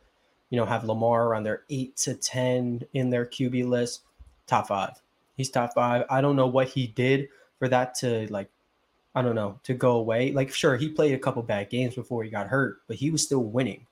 you 0.50 0.58
know, 0.58 0.66
have 0.66 0.84
Lamar 0.84 1.28
around 1.28 1.44
their 1.44 1.64
eight 1.70 1.96
to 1.98 2.14
ten 2.14 2.84
in 2.94 3.10
their 3.10 3.26
QB 3.26 3.68
list, 3.68 4.02
top 4.46 4.68
five. 4.68 5.02
He's 5.38 5.50
top 5.50 5.74
five. 5.74 6.06
I 6.10 6.20
don't 6.20 6.36
know 6.36 6.48
what 6.48 6.68
he 6.68 6.88
did 6.88 7.30
for 7.58 7.70
that 7.70 7.96
to 7.96 8.28
like, 8.32 8.50
I 9.16 9.22
don't 9.22 9.36
know, 9.36 9.60
to 9.64 9.74
go 9.74 9.92
away. 9.94 10.32
Like, 10.32 10.54
sure, 10.54 10.76
he 10.76 10.90
played 10.90 11.14
a 11.14 11.20
couple 11.20 11.42
bad 11.42 11.70
games 11.70 11.96
before 11.96 12.24
he 12.24 12.30
got 12.30 12.48
hurt, 12.48 12.82
but 12.88 12.98
he 12.98 13.12
was 13.12 13.24
still 13.24 13.44
winning. 13.44 13.88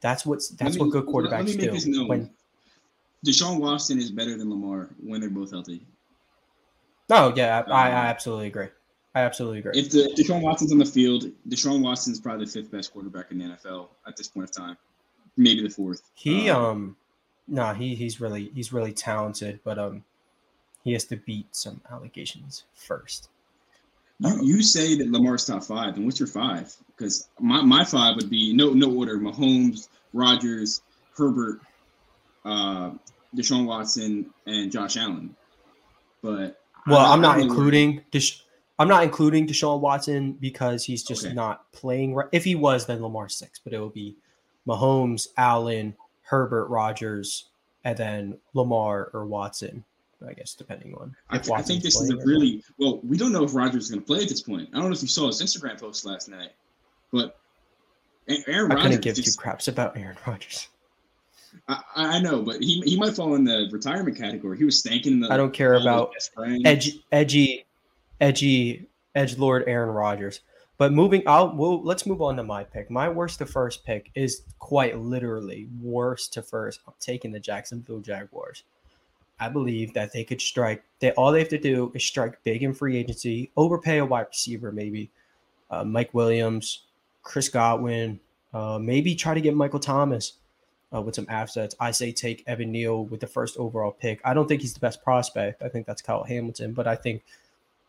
That's 0.00 0.24
what's 0.24 0.50
that's 0.50 0.76
me, 0.76 0.82
what 0.82 0.90
good 0.90 1.06
quarterbacks 1.06 1.58
do. 1.58 2.06
When 2.06 2.30
Deshaun 3.24 3.58
Watson 3.58 3.98
is 3.98 4.10
better 4.10 4.36
than 4.36 4.50
Lamar 4.50 4.90
when 5.02 5.20
they're 5.20 5.30
both 5.30 5.50
healthy. 5.50 5.80
No, 7.08 7.32
yeah, 7.36 7.62
I, 7.68 7.90
I 7.90 8.06
absolutely 8.06 8.46
agree. 8.46 8.68
I 9.14 9.20
absolutely 9.20 9.60
agree. 9.60 9.72
If 9.74 9.90
the 9.90 10.12
Deshaun 10.16 10.42
Watson's 10.42 10.72
on 10.72 10.78
the 10.78 10.84
field, 10.84 11.30
Deshaun 11.48 11.82
Watson's 11.82 12.20
probably 12.20 12.46
the 12.46 12.50
fifth 12.50 12.70
best 12.70 12.92
quarterback 12.92 13.30
in 13.30 13.38
the 13.38 13.44
NFL 13.44 13.88
at 14.06 14.16
this 14.16 14.28
point 14.28 14.48
of 14.48 14.56
time, 14.56 14.76
maybe 15.36 15.62
the 15.62 15.68
fourth. 15.68 16.02
He 16.14 16.50
um, 16.50 16.96
no, 17.46 17.62
nah, 17.62 17.74
he 17.74 17.94
he's 17.94 18.20
really 18.20 18.50
he's 18.54 18.72
really 18.72 18.92
talented, 18.92 19.60
but 19.64 19.78
um, 19.78 20.04
he 20.82 20.92
has 20.92 21.04
to 21.04 21.16
beat 21.16 21.54
some 21.54 21.80
allegations 21.90 22.64
first. 22.74 23.28
You 24.18 24.42
you 24.42 24.62
say 24.62 24.96
that 24.96 25.10
Lamar's 25.10 25.46
top 25.46 25.62
five, 25.62 25.96
and 25.96 26.04
what's 26.04 26.18
your 26.18 26.28
five? 26.28 26.74
Because 26.96 27.28
my, 27.38 27.62
my 27.62 27.84
five 27.84 28.16
would 28.16 28.30
be 28.30 28.52
no 28.52 28.72
no 28.72 28.92
order: 28.92 29.18
Mahomes, 29.18 29.88
Rodgers, 30.12 30.82
Herbert, 31.16 31.60
uh, 32.44 32.92
Deshaun 33.34 33.66
Watson, 33.66 34.30
and 34.46 34.70
Josh 34.70 34.96
Allen. 34.96 35.34
But 36.22 36.60
well, 36.86 37.12
I'm 37.12 37.20
not 37.20 37.40
including 37.40 38.02
Desha- 38.12 38.42
I'm 38.78 38.88
not 38.88 39.04
including 39.04 39.46
Deshaun 39.46 39.80
Watson 39.80 40.32
because 40.32 40.84
he's 40.84 41.02
just 41.02 41.24
okay. 41.24 41.34
not 41.34 41.70
playing 41.72 42.14
right. 42.14 42.28
If 42.32 42.44
he 42.44 42.54
was, 42.54 42.86
then 42.86 43.02
Lamar 43.02 43.28
six, 43.28 43.58
but 43.58 43.72
it 43.72 43.78
will 43.78 43.90
be 43.90 44.16
Mahomes, 44.66 45.28
Allen, 45.36 45.94
Herbert, 46.22 46.66
Rodgers, 46.66 47.46
and 47.84 47.96
then 47.96 48.38
Lamar 48.54 49.10
or 49.12 49.26
Watson. 49.26 49.84
I 50.26 50.32
guess 50.32 50.54
depending 50.54 50.94
on. 50.94 51.14
I, 51.28 51.36
I, 51.36 51.60
think 51.60 51.82
this 51.82 52.00
is 52.00 52.10
a 52.10 52.16
really 52.16 52.62
well. 52.78 53.00
We 53.06 53.18
don't 53.18 53.32
know 53.32 53.44
if 53.44 53.54
Rodgers 53.54 53.84
is 53.84 53.90
going 53.90 54.00
to 54.00 54.06
play 54.06 54.22
at 54.22 54.28
this 54.28 54.40
point. 54.40 54.70
I 54.72 54.78
don't 54.78 54.86
know 54.86 54.94
if 54.94 55.02
you 55.02 55.08
saw 55.08 55.26
his 55.26 55.42
Instagram 55.42 55.78
post 55.78 56.06
last 56.06 56.28
night, 56.28 56.52
but 57.12 57.36
Aaron 58.28 58.70
Rodgers. 58.70 58.78
I 58.78 58.82
couldn't 58.82 59.02
give 59.02 59.16
just, 59.16 59.36
two 59.36 59.40
craps 59.40 59.68
about 59.68 59.96
Aaron 59.98 60.16
Rodgers. 60.26 60.68
I, 61.68 61.82
I, 61.96 62.20
know, 62.20 62.42
but 62.42 62.62
he 62.62 62.80
he 62.82 62.98
might 62.98 63.14
fall 63.14 63.34
in 63.34 63.44
the 63.44 63.68
retirement 63.72 64.16
category. 64.16 64.58
He 64.58 64.64
was 64.64 64.82
stanking 64.82 65.20
the. 65.20 65.32
I 65.32 65.36
don't 65.36 65.52
care 65.52 65.74
about 65.74 66.12
edgy, 66.64 67.04
edgy, 67.12 67.64
edgy, 68.20 68.86
edge 69.14 69.38
lord 69.38 69.64
Aaron 69.66 69.90
Rodgers. 69.90 70.40
But 70.76 70.92
moving 70.92 71.22
out, 71.26 71.56
we'll, 71.56 71.82
let's 71.82 72.04
move 72.04 72.20
on 72.20 72.36
to 72.36 72.42
my 72.42 72.64
pick. 72.64 72.90
My 72.90 73.08
worst 73.08 73.38
to 73.38 73.46
first 73.46 73.84
pick 73.84 74.10
is 74.14 74.42
quite 74.58 74.98
literally 74.98 75.68
worst 75.80 76.32
to 76.32 76.42
first. 76.42 76.80
I'm 76.86 76.94
taking 76.98 77.30
the 77.30 77.38
Jacksonville 77.38 78.00
Jaguars. 78.00 78.64
I 79.38 79.48
believe 79.48 79.94
that 79.94 80.12
they 80.12 80.24
could 80.24 80.40
strike. 80.40 80.82
They 80.98 81.12
all 81.12 81.32
they 81.32 81.38
have 81.40 81.48
to 81.50 81.58
do 81.58 81.92
is 81.94 82.04
strike 82.04 82.42
big 82.42 82.62
in 82.62 82.74
free 82.74 82.96
agency, 82.96 83.50
overpay 83.56 83.98
a 83.98 84.04
wide 84.04 84.26
receiver, 84.28 84.72
maybe 84.72 85.10
uh, 85.70 85.84
Mike 85.84 86.12
Williams, 86.12 86.82
Chris 87.22 87.48
Godwin, 87.48 88.18
uh, 88.52 88.78
maybe 88.78 89.14
try 89.14 89.34
to 89.34 89.40
get 89.40 89.54
Michael 89.54 89.80
Thomas 89.80 90.34
uh, 90.94 91.00
with 91.00 91.14
some 91.14 91.26
assets. 91.28 91.74
I 91.80 91.90
say 91.90 92.12
take 92.12 92.44
Evan 92.46 92.70
Neal 92.70 93.04
with 93.04 93.20
the 93.20 93.26
first 93.26 93.56
overall 93.56 93.90
pick. 93.90 94.20
I 94.24 94.34
don't 94.34 94.46
think 94.46 94.60
he's 94.60 94.74
the 94.74 94.80
best 94.80 95.02
prospect. 95.02 95.62
I 95.62 95.68
think 95.68 95.86
that's 95.86 96.02
Kyle 96.02 96.24
Hamilton, 96.24 96.72
but 96.72 96.86
I 96.86 96.94
think 96.94 97.22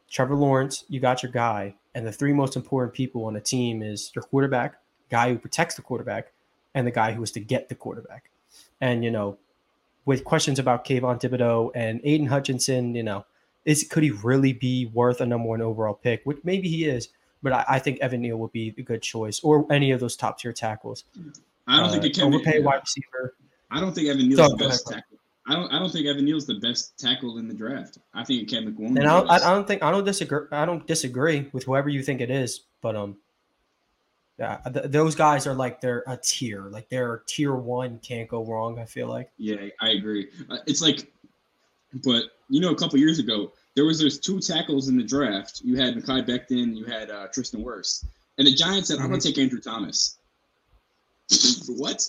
Trevor 0.09 0.35
Lawrence, 0.35 0.85
you 0.89 0.99
got 0.99 1.23
your 1.23 1.31
guy, 1.31 1.75
and 1.93 2.05
the 2.05 2.11
three 2.11 2.33
most 2.33 2.55
important 2.55 2.93
people 2.93 3.25
on 3.25 3.35
a 3.35 3.41
team 3.41 3.81
is 3.81 4.11
your 4.15 4.23
quarterback, 4.23 4.75
guy 5.09 5.29
who 5.31 5.37
protects 5.37 5.75
the 5.75 5.81
quarterback, 5.81 6.31
and 6.73 6.85
the 6.85 6.91
guy 6.91 7.11
who 7.13 7.23
is 7.23 7.31
to 7.31 7.39
get 7.39 7.69
the 7.69 7.75
quarterback. 7.75 8.29
And 8.81 9.03
you 9.03 9.11
know, 9.11 9.37
with 10.05 10.23
questions 10.23 10.59
about 10.59 10.85
Kayvon 10.85 11.19
Thibodeaux 11.19 11.71
and 11.73 12.01
Aidan 12.03 12.27
Hutchinson, 12.27 12.95
you 12.95 13.03
know, 13.03 13.25
is 13.65 13.87
could 13.89 14.03
he 14.03 14.11
really 14.11 14.53
be 14.53 14.85
worth 14.87 15.21
a 15.21 15.25
number 15.25 15.47
one 15.47 15.61
overall 15.61 15.95
pick? 15.95 16.21
Which 16.23 16.37
maybe 16.43 16.69
he 16.69 16.85
is, 16.85 17.09
but 17.41 17.53
I, 17.53 17.65
I 17.67 17.79
think 17.79 17.99
Evan 17.99 18.21
Neal 18.21 18.37
would 18.37 18.51
be 18.51 18.73
a 18.77 18.81
good 18.81 19.01
choice, 19.01 19.39
or 19.39 19.65
any 19.71 19.91
of 19.91 19.99
those 19.99 20.15
top 20.15 20.39
tier 20.39 20.53
tackles. 20.53 21.03
I 21.67 21.77
don't 21.77 21.89
uh, 21.89 21.91
think 21.91 22.05
it 22.05 22.13
can 22.13 22.23
overpay 22.23 22.61
wide 22.61 22.81
receiver. 22.81 23.35
I 23.71 23.79
don't 23.79 23.93
think 23.93 24.07
Evan 24.07 24.29
Neal's 24.29 24.37
so, 24.37 24.49
the 24.49 24.67
best 24.67 24.87
tackle. 24.87 25.17
I 25.47 25.53
don't. 25.53 25.71
I 25.71 25.79
don't 25.79 25.91
think 25.91 26.07
Evan 26.07 26.25
Neal's 26.25 26.45
the 26.45 26.55
best 26.55 26.97
tackle 26.97 27.37
in 27.37 27.47
the 27.47 27.53
draft. 27.53 27.99
I 28.13 28.23
think 28.23 28.49
Ken 28.49 28.65
McWilliams. 28.65 28.97
And 28.97 29.07
I 29.07 29.19
don't, 29.19 29.29
I 29.29 29.39
don't 29.39 29.67
think 29.67 29.83
I 29.83 29.91
don't 29.91 30.05
disagree. 30.05 30.47
I 30.51 30.65
don't 30.65 30.85
disagree 30.87 31.49
with 31.53 31.63
whoever 31.63 31.89
you 31.89 32.01
think 32.01 32.21
it 32.21 32.31
is, 32.31 32.61
but 32.81 32.95
um, 32.95 33.17
yeah, 34.39 34.57
th- 34.57 34.85
those 34.87 35.15
guys 35.15 35.45
are 35.45 35.53
like 35.53 35.81
they're 35.81 36.03
a 36.07 36.17
tier, 36.17 36.63
like 36.63 36.89
they're 36.89 37.23
tier 37.27 37.55
one, 37.55 37.99
can't 37.99 38.27
go 38.27 38.43
wrong. 38.43 38.79
I 38.79 38.85
feel 38.85 39.07
like. 39.07 39.29
Yeah, 39.37 39.67
I 39.81 39.91
agree. 39.91 40.29
Uh, 40.49 40.57
it's 40.65 40.81
like, 40.81 41.11
but 42.03 42.23
you 42.49 42.59
know, 42.59 42.71
a 42.71 42.75
couple 42.75 42.97
years 42.99 43.19
ago, 43.19 43.53
there 43.75 43.85
was 43.85 43.99
those 43.99 44.19
two 44.19 44.39
tackles 44.39 44.87
in 44.87 44.97
the 44.97 45.03
draft. 45.03 45.61
You 45.63 45.77
had 45.77 45.95
Mekhi 45.95 46.27
Becton, 46.27 46.75
you 46.75 46.85
had 46.85 47.11
uh, 47.11 47.27
Tristan 47.27 47.63
Wirfs, 47.63 48.05
and 48.37 48.47
the 48.47 48.53
Giants 48.53 48.87
said, 48.87 48.95
mm-hmm. 48.95 49.03
"I'm 49.03 49.09
going 49.11 49.21
to 49.21 49.27
take 49.27 49.37
Andrew 49.37 49.61
Thomas." 49.61 50.17
What? 51.67 52.07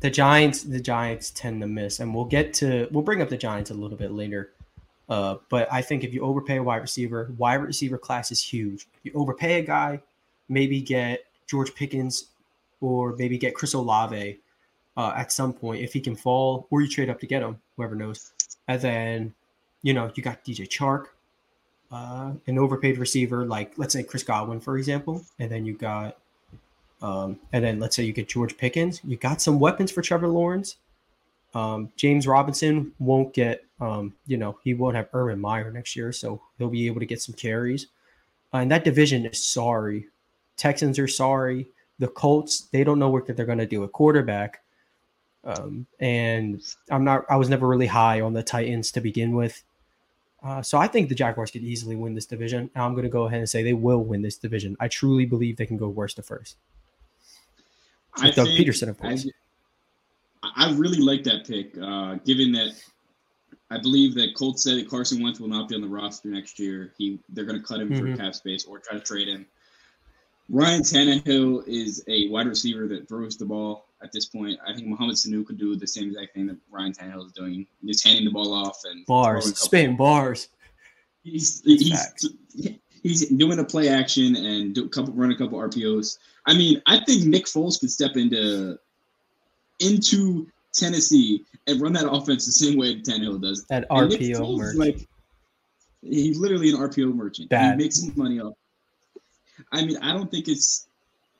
The 0.00 0.10
Giants, 0.10 0.62
the 0.62 0.80
Giants 0.80 1.30
tend 1.30 1.60
to 1.60 1.66
miss, 1.66 2.00
and 2.00 2.14
we'll 2.14 2.24
get 2.24 2.54
to 2.54 2.88
we'll 2.90 3.02
bring 3.02 3.20
up 3.20 3.28
the 3.28 3.36
Giants 3.36 3.70
a 3.70 3.74
little 3.74 3.96
bit 3.96 4.12
later. 4.12 4.52
Uh, 5.08 5.36
but 5.48 5.66
I 5.72 5.82
think 5.82 6.04
if 6.04 6.12
you 6.12 6.22
overpay 6.22 6.58
a 6.58 6.62
wide 6.62 6.82
receiver, 6.82 7.32
wide 7.38 7.62
receiver 7.62 7.98
class 7.98 8.30
is 8.30 8.42
huge. 8.42 8.86
You 9.02 9.12
overpay 9.14 9.60
a 9.60 9.62
guy, 9.62 10.00
maybe 10.48 10.80
get 10.80 11.24
George 11.46 11.74
Pickens 11.74 12.26
or 12.80 13.16
maybe 13.16 13.38
get 13.38 13.54
Chris 13.54 13.74
Olave 13.74 14.38
uh, 14.96 15.12
at 15.16 15.32
some 15.32 15.52
point 15.52 15.82
if 15.82 15.92
he 15.92 16.00
can 16.00 16.14
fall, 16.14 16.66
or 16.70 16.82
you 16.82 16.88
trade 16.88 17.08
up 17.08 17.20
to 17.20 17.26
get 17.26 17.42
him, 17.42 17.58
whoever 17.76 17.94
knows. 17.94 18.32
And 18.68 18.80
then, 18.80 19.34
you 19.82 19.94
know, 19.94 20.12
you 20.14 20.22
got 20.22 20.44
DJ 20.44 20.68
Chark, 20.68 21.06
uh, 21.90 22.32
an 22.46 22.58
overpaid 22.58 22.98
receiver 22.98 23.46
like 23.46 23.72
let's 23.78 23.94
say 23.94 24.02
Chris 24.02 24.22
Godwin, 24.22 24.60
for 24.60 24.76
example, 24.76 25.24
and 25.38 25.50
then 25.50 25.64
you 25.64 25.72
got 25.72 26.18
um, 27.00 27.38
and 27.52 27.64
then 27.64 27.78
let's 27.78 27.96
say 27.96 28.02
you 28.02 28.12
get 28.12 28.28
George 28.28 28.56
Pickens, 28.56 29.00
you 29.04 29.16
got 29.16 29.40
some 29.40 29.58
weapons 29.58 29.90
for 29.90 30.02
Trevor 30.02 30.28
Lawrence. 30.28 30.76
Um, 31.54 31.90
James 31.96 32.26
Robinson 32.26 32.92
won't 32.98 33.32
get, 33.32 33.64
um, 33.80 34.14
you 34.26 34.36
know, 34.36 34.58
he 34.64 34.74
won't 34.74 34.96
have 34.96 35.08
Urban 35.12 35.40
Meyer 35.40 35.70
next 35.70 35.96
year, 35.96 36.12
so 36.12 36.42
he'll 36.58 36.68
be 36.68 36.86
able 36.86 37.00
to 37.00 37.06
get 37.06 37.22
some 37.22 37.34
carries. 37.34 37.86
Uh, 38.52 38.58
and 38.58 38.70
that 38.70 38.84
division 38.84 39.26
is 39.26 39.42
sorry. 39.42 40.06
Texans 40.56 40.98
are 40.98 41.08
sorry. 41.08 41.68
The 41.98 42.08
Colts, 42.08 42.68
they 42.72 42.84
don't 42.84 42.98
know 42.98 43.08
what 43.08 43.26
they're 43.26 43.46
going 43.46 43.58
to 43.58 43.66
do 43.66 43.84
at 43.84 43.92
quarterback. 43.92 44.62
Um, 45.44 45.86
and 46.00 46.62
I'm 46.90 47.04
not, 47.04 47.24
I 47.30 47.36
was 47.36 47.48
never 47.48 47.66
really 47.66 47.86
high 47.86 48.20
on 48.20 48.34
the 48.34 48.42
Titans 48.42 48.92
to 48.92 49.00
begin 49.00 49.34
with. 49.34 49.62
Uh, 50.42 50.62
so 50.62 50.78
I 50.78 50.86
think 50.86 51.08
the 51.08 51.14
Jaguars 51.14 51.50
could 51.50 51.62
easily 51.62 51.96
win 51.96 52.14
this 52.14 52.26
division. 52.26 52.70
I'm 52.76 52.92
going 52.92 53.04
to 53.04 53.10
go 53.10 53.26
ahead 53.26 53.40
and 53.40 53.48
say 53.48 53.62
they 53.62 53.72
will 53.72 54.04
win 54.04 54.22
this 54.22 54.36
division. 54.36 54.76
I 54.78 54.88
truly 54.88 55.26
believe 55.26 55.56
they 55.56 55.66
can 55.66 55.76
go 55.76 55.88
worst 55.88 56.16
to 56.16 56.22
first. 56.22 56.56
I 58.16 58.30
Doug 58.30 58.48
Pederson, 58.48 58.88
of 58.88 58.98
course. 58.98 59.26
I, 60.42 60.66
I 60.66 60.72
really 60.74 60.98
like 60.98 61.24
that 61.24 61.46
pick, 61.46 61.76
uh, 61.78 62.16
given 62.24 62.52
that 62.52 62.72
I 63.70 63.78
believe 63.78 64.14
that 64.14 64.34
Colts 64.34 64.62
said 64.64 64.78
that 64.78 64.88
Carson 64.88 65.22
Wentz 65.22 65.40
will 65.40 65.48
not 65.48 65.68
be 65.68 65.74
on 65.74 65.80
the 65.80 65.88
roster 65.88 66.28
next 66.28 66.58
year. 66.58 66.92
He 66.96 67.18
they're 67.28 67.44
going 67.44 67.60
to 67.60 67.66
cut 67.66 67.80
him 67.80 67.90
mm-hmm. 67.90 68.12
for 68.12 68.16
cap 68.16 68.34
space 68.34 68.64
or 68.64 68.78
try 68.78 68.98
to 68.98 69.04
trade 69.04 69.28
him. 69.28 69.46
Ryan 70.50 70.80
Tannehill 70.80 71.68
is 71.68 72.02
a 72.08 72.28
wide 72.30 72.46
receiver 72.46 72.88
that 72.88 73.06
throws 73.06 73.36
the 73.36 73.44
ball 73.44 73.88
at 74.02 74.12
this 74.12 74.26
point. 74.26 74.58
I 74.66 74.74
think 74.74 74.86
Mohamed 74.86 75.16
Sanu 75.16 75.46
could 75.46 75.58
do 75.58 75.76
the 75.76 75.86
same 75.86 76.08
exact 76.08 76.34
thing 76.34 76.46
that 76.46 76.56
Ryan 76.70 76.92
Tannehill 76.92 77.26
is 77.26 77.32
doing, 77.32 77.66
just 77.84 78.06
handing 78.06 78.24
the 78.24 78.30
ball 78.30 78.54
off 78.54 78.80
and 78.84 79.04
bars, 79.04 79.58
spin 79.58 79.96
bars. 79.96 80.48
He's 81.22 81.60
he's, 81.62 82.32
he's 83.02 83.28
doing 83.28 83.58
a 83.58 83.64
play 83.64 83.88
action 83.88 84.36
and 84.36 84.74
do 84.74 84.84
a 84.84 84.88
couple 84.88 85.12
run 85.14 85.30
a 85.30 85.36
couple 85.36 85.58
RPOs. 85.58 86.18
I 86.46 86.54
mean, 86.54 86.80
I 86.86 87.00
think 87.04 87.24
Nick 87.24 87.44
Foles 87.46 87.78
could 87.78 87.90
step 87.90 88.16
into 88.16 88.78
into 89.80 90.48
Tennessee 90.72 91.44
and 91.66 91.80
run 91.80 91.92
that 91.92 92.10
offense 92.10 92.46
the 92.46 92.52
same 92.52 92.78
way 92.78 93.00
Tannehill 93.00 93.40
does. 93.40 93.64
That 93.66 93.86
and 93.90 94.10
RPO 94.10 94.56
merchant. 94.56 94.78
Like, 94.78 95.08
he's 96.02 96.38
literally 96.38 96.70
an 96.70 96.76
RPO 96.76 97.14
merchant. 97.14 97.48
Bad. 97.50 97.78
He 97.78 97.84
makes 97.84 98.00
his 98.00 98.16
money 98.16 98.40
off. 98.40 98.54
I 99.72 99.84
mean, 99.84 99.96
I 99.98 100.12
don't 100.12 100.30
think 100.30 100.48
it's 100.48 100.88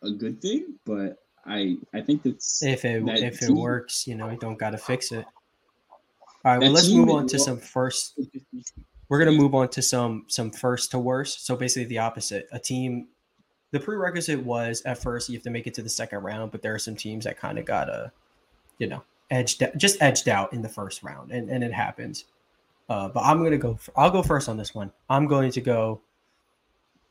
a 0.02 0.10
good 0.10 0.40
thing, 0.40 0.74
but 0.84 1.22
I 1.46 1.76
I 1.94 2.00
think 2.00 2.22
that's 2.22 2.62
if 2.62 2.84
it 2.84 3.04
that 3.06 3.18
if 3.18 3.40
team, 3.40 3.56
it 3.56 3.60
works, 3.60 4.06
you 4.06 4.14
know, 4.14 4.30
you 4.30 4.36
don't 4.36 4.58
got 4.58 4.70
to 4.70 4.78
fix 4.78 5.12
it. 5.12 5.24
All 6.44 6.52
right, 6.52 6.60
well, 6.60 6.70
let's 6.70 6.90
move 6.90 7.10
on 7.10 7.26
to 7.28 7.38
some 7.38 7.58
first. 7.58 8.18
We're 9.08 9.18
gonna 9.18 9.32
move 9.32 9.54
on 9.54 9.68
to 9.70 9.82
some 9.82 10.24
some 10.28 10.50
first 10.50 10.90
to 10.92 10.98
worst. 10.98 11.46
So 11.46 11.56
basically, 11.56 11.86
the 11.86 11.98
opposite. 11.98 12.48
A 12.52 12.58
team 12.58 13.08
the 13.70 13.80
prerequisite 13.80 14.42
was 14.42 14.82
at 14.82 14.98
first 15.02 15.28
you 15.28 15.36
have 15.36 15.42
to 15.44 15.50
make 15.50 15.66
it 15.66 15.74
to 15.74 15.82
the 15.82 15.88
second 15.88 16.22
round, 16.22 16.52
but 16.52 16.62
there 16.62 16.74
are 16.74 16.78
some 16.78 16.96
teams 16.96 17.24
that 17.24 17.38
kind 17.38 17.58
of 17.58 17.64
got 17.64 17.88
a, 17.88 18.12
you 18.78 18.86
know, 18.86 19.02
edged 19.30 19.62
just 19.76 20.00
edged 20.00 20.28
out 20.28 20.52
in 20.52 20.62
the 20.62 20.68
first 20.68 21.02
round, 21.02 21.32
and 21.32 21.50
and 21.50 21.62
it 21.62 21.72
happens. 21.72 22.24
Uh, 22.88 23.08
but 23.08 23.20
I'm 23.20 23.42
gonna 23.42 23.58
go. 23.58 23.74
For, 23.74 23.92
I'll 23.96 24.10
go 24.10 24.22
first 24.22 24.48
on 24.48 24.56
this 24.56 24.74
one. 24.74 24.90
I'm 25.10 25.26
going 25.26 25.52
to 25.52 25.60
go 25.60 26.00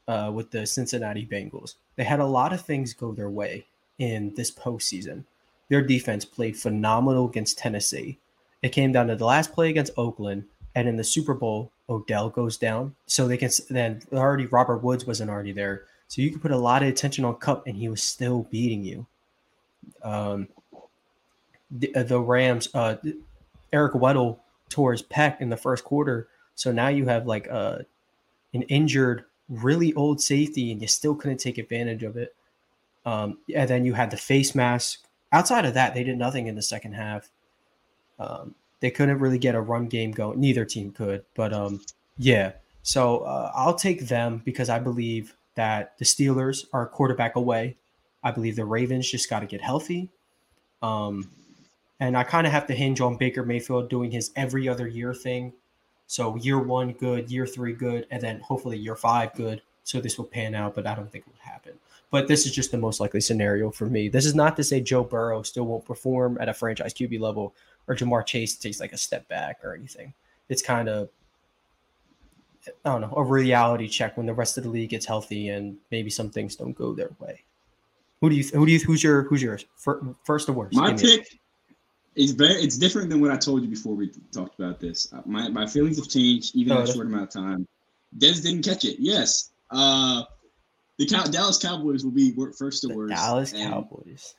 uh, 0.07 0.31
with 0.33 0.51
the 0.51 0.65
Cincinnati 0.65 1.25
Bengals. 1.25 1.75
They 1.95 2.03
had 2.03 2.19
a 2.19 2.25
lot 2.25 2.53
of 2.53 2.61
things 2.61 2.93
go 2.93 3.11
their 3.11 3.29
way 3.29 3.65
in 3.99 4.33
this 4.35 4.51
postseason. 4.51 5.25
Their 5.69 5.81
defense 5.81 6.25
played 6.25 6.57
phenomenal 6.57 7.27
against 7.27 7.57
Tennessee. 7.57 8.19
It 8.61 8.69
came 8.69 8.91
down 8.91 9.07
to 9.07 9.15
the 9.15 9.25
last 9.25 9.53
play 9.53 9.69
against 9.69 9.91
Oakland, 9.97 10.45
and 10.77 10.87
in 10.87 10.95
the 10.95 11.03
Super 11.03 11.33
Bowl, 11.33 11.71
Odell 11.89 12.29
goes 12.29 12.55
down. 12.55 12.95
So 13.07 13.27
they 13.27 13.35
can 13.35 13.49
then 13.71 14.03
already 14.13 14.45
Robert 14.45 14.83
Woods 14.83 15.07
wasn't 15.07 15.31
already 15.31 15.51
there. 15.51 15.85
So 16.07 16.21
you 16.21 16.29
could 16.29 16.41
put 16.41 16.51
a 16.51 16.57
lot 16.57 16.83
of 16.83 16.87
attention 16.87 17.25
on 17.25 17.35
Kupp 17.37 17.65
and 17.65 17.75
he 17.75 17.89
was 17.89 18.03
still 18.03 18.43
beating 18.51 18.83
you. 18.83 19.07
Um, 20.03 20.49
the, 21.71 21.95
uh, 21.95 22.03
the 22.03 22.19
Rams, 22.19 22.69
uh, 22.75 22.97
Eric 23.73 23.93
Weddle 23.93 24.37
tore 24.69 24.91
his 24.91 25.01
pec 25.01 25.41
in 25.41 25.49
the 25.49 25.57
first 25.57 25.83
quarter, 25.83 26.27
So 26.53 26.71
now 26.71 26.89
you 26.89 27.07
have 27.07 27.25
like 27.25 27.47
a 27.47 27.83
an 28.53 28.61
injured, 28.63 29.25
really 29.49 29.95
old 29.95 30.21
safety, 30.21 30.71
and 30.71 30.79
you 30.79 30.87
still 30.87 31.15
couldn't 31.15 31.39
take 31.39 31.57
advantage 31.57 32.03
of 32.03 32.17
it. 32.17 32.35
Um, 33.03 33.39
and 33.55 33.67
then 33.67 33.83
you 33.83 33.93
had 33.93 34.11
the 34.11 34.17
face 34.17 34.53
mask. 34.53 35.05
Outside 35.31 35.65
of 35.65 35.73
that, 35.73 35.95
they 35.95 36.03
did 36.03 36.19
nothing 36.19 36.45
in 36.45 36.55
the 36.55 36.61
second 36.61 36.93
half. 36.93 37.29
Um, 38.19 38.53
they 38.79 38.91
couldn't 38.91 39.19
really 39.19 39.39
get 39.39 39.55
a 39.55 39.61
run 39.61 39.87
game 39.87 40.11
going. 40.11 40.39
Neither 40.39 40.65
team 40.65 40.91
could, 40.91 41.25
but 41.35 41.53
um, 41.53 41.81
yeah. 42.17 42.53
So 42.83 43.19
uh, 43.19 43.51
I'll 43.55 43.75
take 43.75 44.07
them 44.07 44.41
because 44.45 44.69
I 44.69 44.79
believe 44.79 45.35
that 45.55 45.97
the 45.97 46.05
Steelers 46.05 46.65
are 46.71 46.83
a 46.83 46.87
quarterback 46.87 47.35
away. 47.35 47.77
I 48.23 48.31
believe 48.31 48.55
the 48.55 48.65
Ravens 48.65 49.09
just 49.09 49.29
got 49.29 49.39
to 49.41 49.45
get 49.45 49.61
healthy. 49.61 50.09
Um, 50.81 51.29
and 51.99 52.15
I 52.15 52.23
kind 52.23 52.45
of 52.45 52.53
have 52.53 52.67
to 52.67 52.73
hinge 52.73 53.01
on 53.01 53.17
Baker 53.17 53.43
Mayfield 53.43 53.89
doing 53.89 54.11
his 54.11 54.31
every 54.35 54.69
other 54.69 54.87
year 54.87 55.13
thing. 55.13 55.53
So 56.05 56.35
year 56.37 56.59
one, 56.59 56.93
good. 56.93 57.31
Year 57.31 57.45
three, 57.45 57.73
good. 57.73 58.07
And 58.11 58.21
then 58.21 58.39
hopefully 58.39 58.77
year 58.77 58.95
five, 58.95 59.33
good. 59.33 59.61
So 59.83 59.99
this 59.99 60.17
will 60.17 60.25
pan 60.25 60.53
out, 60.53 60.75
but 60.75 60.85
I 60.85 60.95
don't 60.95 61.11
think 61.11 61.25
it 61.25 61.31
would 61.31 61.39
happen. 61.39 61.73
But 62.11 62.27
this 62.27 62.45
is 62.45 62.53
just 62.53 62.71
the 62.71 62.77
most 62.77 62.99
likely 62.99 63.19
scenario 63.19 63.71
for 63.71 63.85
me. 63.85 64.09
This 64.09 64.25
is 64.25 64.35
not 64.35 64.55
to 64.57 64.63
say 64.63 64.79
Joe 64.79 65.03
Burrow 65.03 65.41
still 65.43 65.65
won't 65.65 65.85
perform 65.85 66.37
at 66.39 66.49
a 66.49 66.53
franchise 66.53 66.93
QB 66.93 67.19
level 67.19 67.53
or 67.87 67.95
Ja'Marr 67.95 68.25
Chase 68.25 68.55
takes 68.55 68.79
like 68.79 68.93
a 68.93 68.97
step 68.97 69.27
back 69.27 69.59
or 69.63 69.73
anything. 69.73 70.13
It's 70.49 70.61
kind 70.61 70.89
of 70.89 71.09
I 72.85 72.89
don't 72.89 73.01
know, 73.01 73.13
a 73.15 73.23
reality 73.23 73.87
check 73.87 74.17
when 74.17 74.25
the 74.25 74.33
rest 74.33 74.57
of 74.57 74.63
the 74.63 74.69
league 74.69 74.89
gets 74.89 75.05
healthy 75.05 75.49
and 75.49 75.77
maybe 75.91 76.09
some 76.09 76.29
things 76.29 76.55
don't 76.55 76.73
go 76.73 76.93
their 76.93 77.11
way. 77.19 77.43
Who 78.21 78.29
do 78.29 78.35
you 78.35 78.43
who 78.43 78.65
do 78.65 78.71
you 78.71 78.79
who's 78.79 79.03
your 79.03 79.23
who's 79.23 79.41
yours 79.41 79.65
first 80.23 80.49
or 80.49 80.53
worst? 80.53 80.75
My 80.75 80.93
pick 80.93 81.39
is 82.15 82.31
very 82.31 82.53
it's 82.53 82.77
different 82.77 83.09
than 83.09 83.21
what 83.21 83.31
I 83.31 83.37
told 83.37 83.61
you 83.61 83.69
before 83.69 83.93
we 83.93 84.11
talked 84.31 84.59
about 84.59 84.79
this. 84.79 85.13
Uh, 85.13 85.21
my 85.25 85.49
my 85.49 85.67
feelings 85.67 85.97
have 85.97 86.09
changed 86.09 86.55
even 86.55 86.73
oh, 86.73 86.81
in 86.81 86.89
a 86.89 86.93
short 86.93 87.05
amount 87.05 87.23
of 87.23 87.29
time. 87.29 87.67
Dez 88.17 88.41
didn't 88.41 88.63
catch 88.63 88.85
it. 88.85 88.97
Yes. 88.99 89.51
Uh 89.71 90.23
the 90.97 91.05
Dallas 91.05 91.59
Cowboys 91.59 92.03
will 92.03 92.11
be 92.11 92.35
first 92.57 92.81
to 92.81 92.93
worst. 92.93 93.13
Dallas 93.13 93.53
Cowboys. 93.53 94.33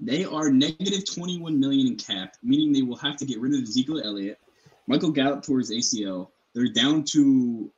They 0.00 0.24
are 0.24 0.50
negative 0.50 1.04
21 1.12 1.60
million 1.60 1.88
in 1.88 1.96
cap, 1.96 2.36
meaning 2.42 2.72
they 2.72 2.82
will 2.82 2.96
have 2.96 3.16
to 3.18 3.26
get 3.26 3.38
rid 3.40 3.54
of 3.54 3.62
Ezekiel 3.62 4.00
Elliott, 4.02 4.40
Michael 4.86 5.10
Gallup 5.10 5.42
towards 5.42 5.70
ACL. 5.70 6.28
They're 6.54 6.72
down 6.72 7.04
to 7.04 7.70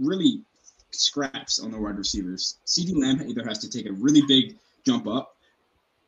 really 0.00 0.42
scraps 0.90 1.60
on 1.60 1.70
the 1.70 1.78
wide 1.78 1.96
receivers. 1.96 2.58
CeeDee 2.66 2.96
Lamb 2.96 3.22
either 3.28 3.44
has 3.44 3.58
to 3.60 3.70
take 3.70 3.86
a 3.86 3.92
really 3.92 4.22
big 4.26 4.58
jump 4.84 5.06
up, 5.06 5.36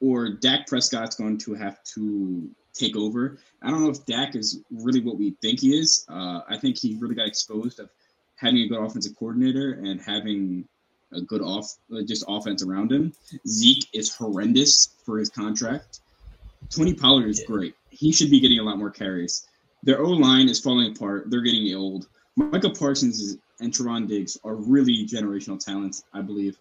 or 0.00 0.30
Dak 0.30 0.66
Prescott's 0.66 1.14
going 1.14 1.38
to 1.38 1.54
have 1.54 1.82
to 1.94 2.50
take 2.74 2.96
over. 2.96 3.38
I 3.62 3.70
don't 3.70 3.82
know 3.82 3.90
if 3.90 4.04
Dak 4.04 4.34
is 4.34 4.60
really 4.70 5.00
what 5.00 5.16
we 5.16 5.36
think 5.40 5.60
he 5.60 5.78
is. 5.78 6.04
Uh, 6.08 6.40
I 6.48 6.58
think 6.58 6.76
he 6.76 6.96
really 6.96 7.14
got 7.14 7.28
exposed 7.28 7.78
of 7.78 7.90
having 8.36 8.60
a 8.62 8.68
good 8.68 8.80
offensive 8.80 9.16
coordinator 9.16 9.74
and 9.74 10.00
having 10.02 10.68
a 11.14 11.20
good 11.20 11.42
off 11.42 11.76
uh, 11.94 12.02
just 12.02 12.24
offense 12.28 12.62
around 12.62 12.92
him. 12.92 13.12
Zeke 13.46 13.86
is 13.92 14.14
horrendous 14.14 14.90
for 15.04 15.18
his 15.18 15.30
contract. 15.30 16.00
Tony 16.70 16.94
Pollard 16.94 17.28
is 17.28 17.42
great. 17.46 17.74
He 17.90 18.12
should 18.12 18.30
be 18.30 18.40
getting 18.40 18.58
a 18.58 18.62
lot 18.62 18.78
more 18.78 18.90
carries. 18.90 19.46
Their 19.82 20.00
O 20.00 20.10
line 20.10 20.48
is 20.48 20.60
falling 20.60 20.92
apart. 20.92 21.30
They're 21.30 21.42
getting 21.42 21.74
old. 21.74 22.08
Michael 22.36 22.74
Parsons 22.74 23.36
and 23.60 23.72
Trevon 23.72 24.08
Diggs 24.08 24.38
are 24.44 24.54
really 24.54 25.06
generational 25.06 25.62
talents, 25.62 26.04
I 26.12 26.22
believe. 26.22 26.58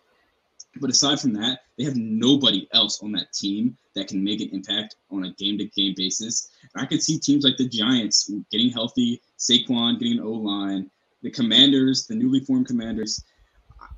But 0.79 0.89
aside 0.89 1.19
from 1.19 1.33
that, 1.33 1.59
they 1.77 1.83
have 1.83 1.95
nobody 1.95 2.67
else 2.73 3.01
on 3.03 3.11
that 3.13 3.31
team 3.31 3.77
that 3.95 4.07
can 4.07 4.23
make 4.23 4.41
an 4.41 4.49
impact 4.51 4.95
on 5.11 5.23
a 5.23 5.31
game 5.33 5.57
to 5.59 5.65
game 5.65 5.93
basis. 5.95 6.49
And 6.73 6.83
I 6.83 6.87
could 6.87 7.01
see 7.01 7.19
teams 7.19 7.43
like 7.43 7.57
the 7.57 7.67
Giants 7.67 8.31
getting 8.51 8.71
healthy, 8.71 9.21
Saquon 9.37 9.99
getting 9.99 10.17
an 10.17 10.23
O 10.23 10.31
line, 10.31 10.89
the 11.21 11.29
Commanders, 11.29 12.07
the 12.07 12.15
newly 12.15 12.39
formed 12.39 12.67
Commanders. 12.67 13.23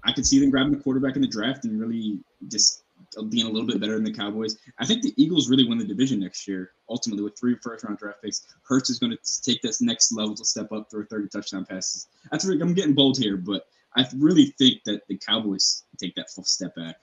I 0.03 0.11
could 0.11 0.25
see 0.25 0.39
them 0.39 0.49
grabbing 0.49 0.71
the 0.71 0.79
quarterback 0.79 1.15
in 1.15 1.21
the 1.21 1.27
draft 1.27 1.65
and 1.65 1.79
really 1.79 2.19
just 2.47 2.83
being 3.29 3.45
a 3.45 3.49
little 3.49 3.67
bit 3.67 3.79
better 3.79 3.95
than 3.95 4.03
the 4.03 4.13
Cowboys. 4.13 4.57
I 4.79 4.85
think 4.85 5.01
the 5.01 5.13
Eagles 5.17 5.49
really 5.49 5.67
win 5.67 5.77
the 5.77 5.85
division 5.85 6.19
next 6.19 6.47
year, 6.47 6.71
ultimately, 6.89 7.23
with 7.23 7.37
three 7.37 7.55
first 7.61 7.83
round 7.83 7.97
draft 7.97 8.21
picks. 8.21 8.45
Hurts 8.63 8.89
is 8.89 8.99
going 8.99 9.11
to 9.11 9.41
take 9.41 9.61
this 9.61 9.81
next 9.81 10.11
level 10.11 10.35
to 10.35 10.45
step 10.45 10.71
up, 10.71 10.89
throw 10.89 11.03
30 11.05 11.29
touchdown 11.29 11.65
passes. 11.65 12.07
That's 12.31 12.45
really, 12.45 12.61
I'm 12.61 12.73
getting 12.73 12.93
bold 12.93 13.17
here, 13.17 13.37
but 13.37 13.67
I 13.95 14.05
really 14.17 14.53
think 14.57 14.83
that 14.85 15.07
the 15.07 15.17
Cowboys 15.17 15.83
take 15.97 16.15
that 16.15 16.29
full 16.29 16.43
step 16.43 16.75
back. 16.75 16.97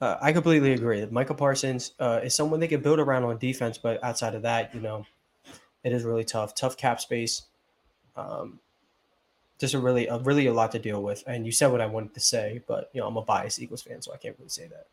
Uh, 0.00 0.18
I 0.20 0.32
completely 0.32 0.72
agree. 0.72 1.06
Michael 1.06 1.36
Parsons 1.36 1.92
uh, 2.00 2.20
is 2.24 2.34
someone 2.34 2.58
they 2.58 2.66
can 2.66 2.82
build 2.82 2.98
around 2.98 3.22
on 3.22 3.38
defense, 3.38 3.78
but 3.78 4.02
outside 4.02 4.34
of 4.34 4.42
that, 4.42 4.74
you 4.74 4.80
know, 4.80 5.06
it 5.84 5.92
is 5.92 6.02
really 6.02 6.24
tough. 6.24 6.56
Tough 6.56 6.76
cap 6.76 7.00
space. 7.00 7.42
Um, 8.16 8.58
just 9.62 9.74
a 9.74 9.78
really, 9.78 10.08
a 10.08 10.18
really 10.18 10.48
a 10.48 10.52
lot 10.52 10.72
to 10.72 10.78
deal 10.80 11.00
with. 11.00 11.22
And 11.24 11.46
you 11.46 11.52
said 11.52 11.68
what 11.68 11.80
I 11.80 11.86
wanted 11.86 12.14
to 12.14 12.20
say, 12.20 12.62
but 12.66 12.90
you 12.92 13.00
know, 13.00 13.06
I'm 13.06 13.16
a 13.16 13.22
biased 13.22 13.60
Eagles 13.60 13.80
fan, 13.80 14.02
so 14.02 14.12
I 14.12 14.16
can't 14.16 14.34
really 14.36 14.48
say 14.48 14.66
that. 14.66 14.88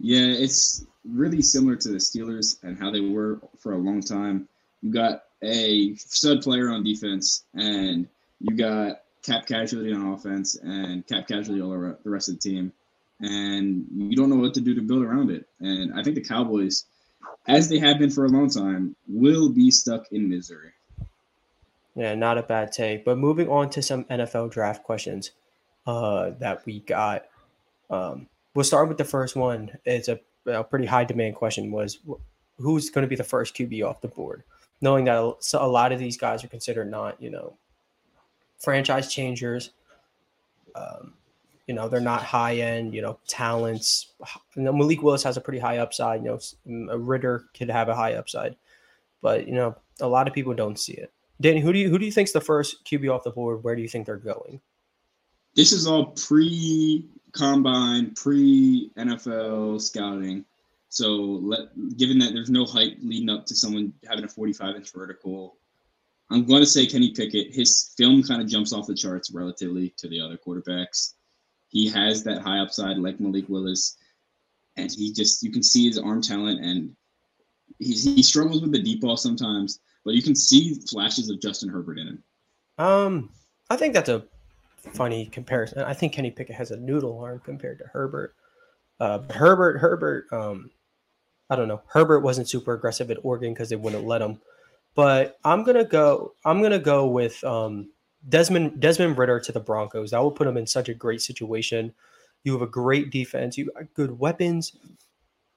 Yeah, 0.00 0.26
it's 0.26 0.84
really 1.04 1.42
similar 1.42 1.76
to 1.76 1.90
the 1.90 1.98
Steelers 1.98 2.60
and 2.64 2.76
how 2.76 2.90
they 2.90 3.00
were 3.00 3.38
for 3.60 3.72
a 3.72 3.78
long 3.78 4.00
time. 4.00 4.48
You 4.82 4.92
got 4.92 5.22
a 5.44 5.94
stud 5.94 6.42
player 6.42 6.70
on 6.70 6.82
defense, 6.82 7.44
and 7.54 8.08
you 8.40 8.56
got 8.56 9.02
cap 9.22 9.46
casualty 9.46 9.92
on 9.92 10.12
offense 10.12 10.56
and 10.56 11.06
cap 11.06 11.28
casualty 11.28 11.62
all 11.62 11.72
around 11.72 11.98
the 12.02 12.10
rest 12.10 12.28
of 12.28 12.34
the 12.34 12.40
team. 12.40 12.72
And 13.20 13.86
you 13.96 14.16
don't 14.16 14.28
know 14.28 14.36
what 14.42 14.54
to 14.54 14.60
do 14.60 14.74
to 14.74 14.82
build 14.82 15.04
around 15.04 15.30
it. 15.30 15.46
And 15.60 15.94
I 15.96 16.02
think 16.02 16.16
the 16.16 16.24
Cowboys, 16.24 16.86
as 17.46 17.68
they 17.68 17.78
have 17.78 18.00
been 18.00 18.10
for 18.10 18.24
a 18.24 18.28
long 18.28 18.50
time, 18.50 18.96
will 19.06 19.50
be 19.50 19.70
stuck 19.70 20.10
in 20.10 20.28
misery. 20.28 20.72
Yeah, 21.94 22.14
not 22.14 22.38
a 22.38 22.42
bad 22.42 22.72
take. 22.72 23.04
But 23.04 23.18
moving 23.18 23.48
on 23.48 23.70
to 23.70 23.82
some 23.82 24.04
NFL 24.04 24.50
draft 24.50 24.84
questions 24.84 25.32
uh, 25.86 26.30
that 26.38 26.64
we 26.66 26.80
got. 26.80 27.26
Um, 27.90 28.28
we'll 28.54 28.64
start 28.64 28.88
with 28.88 28.98
the 28.98 29.04
first 29.04 29.36
one. 29.36 29.76
It's 29.84 30.08
a, 30.08 30.20
a 30.46 30.64
pretty 30.64 30.86
high 30.86 31.04
demand 31.04 31.34
question 31.34 31.70
was 31.70 31.98
who's 32.58 32.90
going 32.90 33.02
to 33.02 33.08
be 33.08 33.16
the 33.16 33.24
first 33.24 33.54
QB 33.56 33.84
off 33.84 34.00
the 34.00 34.08
board? 34.08 34.44
Knowing 34.80 35.04
that 35.04 35.34
a 35.54 35.68
lot 35.68 35.92
of 35.92 35.98
these 35.98 36.16
guys 36.16 36.42
are 36.44 36.48
considered 36.48 36.90
not, 36.90 37.20
you 37.20 37.30
know, 37.30 37.54
franchise 38.58 39.12
changers. 39.12 39.70
Um, 40.74 41.14
you 41.66 41.74
know, 41.74 41.88
they're 41.88 42.00
not 42.00 42.22
high 42.22 42.56
end, 42.56 42.94
you 42.94 43.02
know, 43.02 43.18
talents. 43.28 44.12
You 44.56 44.62
know, 44.62 44.72
Malik 44.72 45.02
Willis 45.02 45.22
has 45.22 45.36
a 45.36 45.40
pretty 45.40 45.58
high 45.58 45.78
upside. 45.78 46.24
You 46.24 46.38
know, 46.66 46.92
a 46.92 46.98
Ridder 46.98 47.44
could 47.56 47.70
have 47.70 47.88
a 47.88 47.94
high 47.94 48.14
upside, 48.14 48.56
but 49.22 49.46
you 49.46 49.54
know, 49.54 49.76
a 50.00 50.08
lot 50.08 50.26
of 50.26 50.34
people 50.34 50.54
don't 50.54 50.78
see 50.78 50.94
it. 50.94 51.12
Danny, 51.40 51.60
who 51.60 51.72
do 51.72 51.78
you 51.78 51.88
who 51.88 51.98
do 51.98 52.04
you 52.04 52.12
think's 52.12 52.32
the 52.32 52.40
first 52.40 52.84
QB 52.84 53.12
off 53.12 53.24
the 53.24 53.30
board? 53.30 53.64
Where 53.64 53.74
do 53.74 53.82
you 53.82 53.88
think 53.88 54.06
they're 54.06 54.16
going? 54.16 54.60
This 55.54 55.72
is 55.72 55.86
all 55.86 56.06
pre 56.06 57.06
combine, 57.32 58.14
pre 58.14 58.90
NFL 58.96 59.80
scouting. 59.80 60.44
So, 60.88 61.06
let, 61.06 61.96
given 61.96 62.18
that 62.18 62.32
there's 62.32 62.50
no 62.50 62.64
hype 62.64 62.96
leading 63.00 63.30
up 63.30 63.46
to 63.46 63.54
someone 63.54 63.92
having 64.08 64.24
a 64.24 64.28
45 64.28 64.76
inch 64.76 64.92
vertical, 64.92 65.56
I'm 66.30 66.44
going 66.44 66.62
to 66.62 66.66
say 66.66 66.86
Kenny 66.86 67.12
Pickett. 67.12 67.54
His 67.54 67.94
film 67.96 68.22
kind 68.22 68.42
of 68.42 68.48
jumps 68.48 68.72
off 68.72 68.86
the 68.86 68.94
charts 68.94 69.30
relatively 69.30 69.94
to 69.98 70.08
the 70.08 70.20
other 70.20 70.36
quarterbacks. 70.36 71.14
He 71.68 71.88
has 71.90 72.24
that 72.24 72.42
high 72.42 72.58
upside 72.58 72.98
like 72.98 73.20
Malik 73.20 73.48
Willis, 73.48 73.96
and 74.76 74.90
he 74.90 75.12
just 75.12 75.42
you 75.42 75.52
can 75.52 75.62
see 75.62 75.86
his 75.86 75.98
arm 75.98 76.20
talent, 76.20 76.64
and 76.64 76.94
he 77.78 77.92
he 77.92 78.22
struggles 78.22 78.60
with 78.60 78.72
the 78.72 78.82
deep 78.82 79.00
ball 79.00 79.16
sometimes, 79.16 79.80
but 80.04 80.14
you 80.14 80.22
can 80.22 80.34
see 80.34 80.74
flashes 80.90 81.30
of 81.30 81.40
Justin 81.40 81.68
Herbert 81.68 81.98
in 81.98 82.08
him. 82.08 82.24
Um, 82.78 83.30
I 83.68 83.76
think 83.76 83.94
that's 83.94 84.08
a 84.08 84.24
funny 84.92 85.26
comparison. 85.26 85.82
I 85.82 85.94
think 85.94 86.12
Kenny 86.12 86.30
Pickett 86.30 86.56
has 86.56 86.70
a 86.70 86.76
noodle 86.76 87.18
arm 87.20 87.40
compared 87.44 87.78
to 87.78 87.84
Herbert. 87.84 88.34
Uh, 88.98 89.20
Herbert, 89.30 89.78
Herbert, 89.78 90.32
um, 90.32 90.70
I 91.48 91.56
don't 91.56 91.68
know. 91.68 91.82
Herbert 91.86 92.20
wasn't 92.20 92.48
super 92.48 92.74
aggressive 92.74 93.10
at 93.10 93.18
Oregon 93.22 93.52
because 93.52 93.68
they 93.68 93.76
wouldn't 93.76 94.06
let 94.06 94.22
him. 94.22 94.40
But 94.94 95.38
I'm 95.44 95.64
gonna 95.64 95.84
go. 95.84 96.34
I'm 96.44 96.62
gonna 96.62 96.78
go 96.78 97.06
with 97.06 97.42
um, 97.44 97.90
Desmond 98.28 98.80
Desmond 98.80 99.18
Ridder 99.18 99.40
to 99.40 99.52
the 99.52 99.60
Broncos. 99.60 100.10
That 100.10 100.22
will 100.22 100.30
put 100.30 100.46
him 100.46 100.56
in 100.56 100.66
such 100.66 100.88
a 100.88 100.94
great 100.94 101.22
situation. 101.22 101.92
You 102.44 102.52
have 102.52 102.62
a 102.62 102.66
great 102.66 103.10
defense. 103.10 103.56
You 103.56 103.70
got 103.72 103.92
good 103.94 104.18
weapons. 104.18 104.76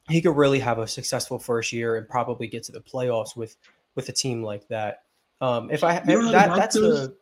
He 0.10 0.21
could 0.21 0.36
really 0.36 0.60
have 0.60 0.79
a 0.79 0.88
successful 0.88 1.39
first 1.39 1.71
year 1.71 1.95
and 1.95 2.08
probably 2.08 2.47
get 2.47 2.63
to 2.63 2.71
the 2.71 2.82
playoffs 2.82 3.36
with 3.36 3.56
with 3.95 4.10
a 4.10 4.12
team 4.12 4.43
like 4.43 4.67
that. 4.69 5.03
Um, 5.41 5.69
if 5.71 5.84
I 5.84 6.01
you 6.08 6.21
know 6.21 6.32
that, 6.32 6.56
that's 6.56 6.75
the 6.75 7.15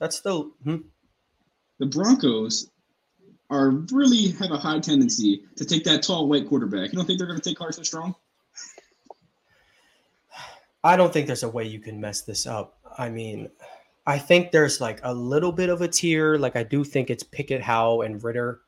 that's 0.00 0.20
the 0.20 0.50
hmm? 0.64 0.76
the 1.78 1.86
Broncos 1.86 2.70
are 3.50 3.70
really 3.92 4.30
have 4.32 4.50
a 4.50 4.56
high 4.56 4.80
tendency 4.80 5.44
to 5.56 5.64
take 5.64 5.84
that 5.84 6.02
tall 6.02 6.28
white 6.28 6.48
quarterback. 6.48 6.92
You 6.92 6.98
don't 6.98 7.06
think 7.06 7.18
they're 7.18 7.28
going 7.28 7.40
to 7.40 7.48
take 7.48 7.58
Carson 7.58 7.84
Strong? 7.84 8.14
I 10.84 10.96
don't 10.96 11.12
think 11.12 11.26
there's 11.26 11.42
a 11.42 11.48
way 11.48 11.64
you 11.64 11.78
can 11.78 12.00
mess 12.00 12.22
this 12.22 12.46
up. 12.46 12.78
I 12.98 13.10
mean, 13.10 13.48
I 14.06 14.18
think 14.18 14.50
there's 14.50 14.80
like 14.80 15.00
a 15.02 15.14
little 15.14 15.52
bit 15.52 15.68
of 15.68 15.82
a 15.82 15.88
tier. 15.88 16.36
Like 16.36 16.56
I 16.56 16.62
do 16.62 16.84
think 16.84 17.10
it's 17.10 17.22
Pickett, 17.22 17.62
Howell, 17.62 18.02
and 18.02 18.22
Ridder, 18.22 18.60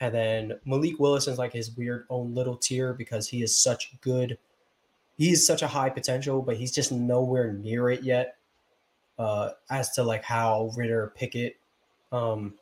and 0.00 0.14
then 0.14 0.52
Malik 0.64 0.98
Willis 0.98 1.28
is 1.28 1.38
like 1.38 1.52
his 1.52 1.76
weird 1.76 2.06
own 2.08 2.34
little 2.34 2.56
tier 2.56 2.94
because 2.94 3.28
he 3.28 3.42
is 3.42 3.60
such 3.60 4.00
good. 4.00 4.38
He's 5.20 5.46
such 5.46 5.60
a 5.60 5.68
high 5.68 5.90
potential, 5.90 6.40
but 6.40 6.56
he's 6.56 6.72
just 6.72 6.90
nowhere 6.90 7.52
near 7.52 7.90
it 7.90 8.02
yet. 8.02 8.36
Uh, 9.18 9.50
as 9.70 9.90
to 9.90 10.02
like 10.02 10.24
how 10.24 10.72
Ridder 10.74 11.12
Pickett, 11.14 11.56
um, 12.10 12.54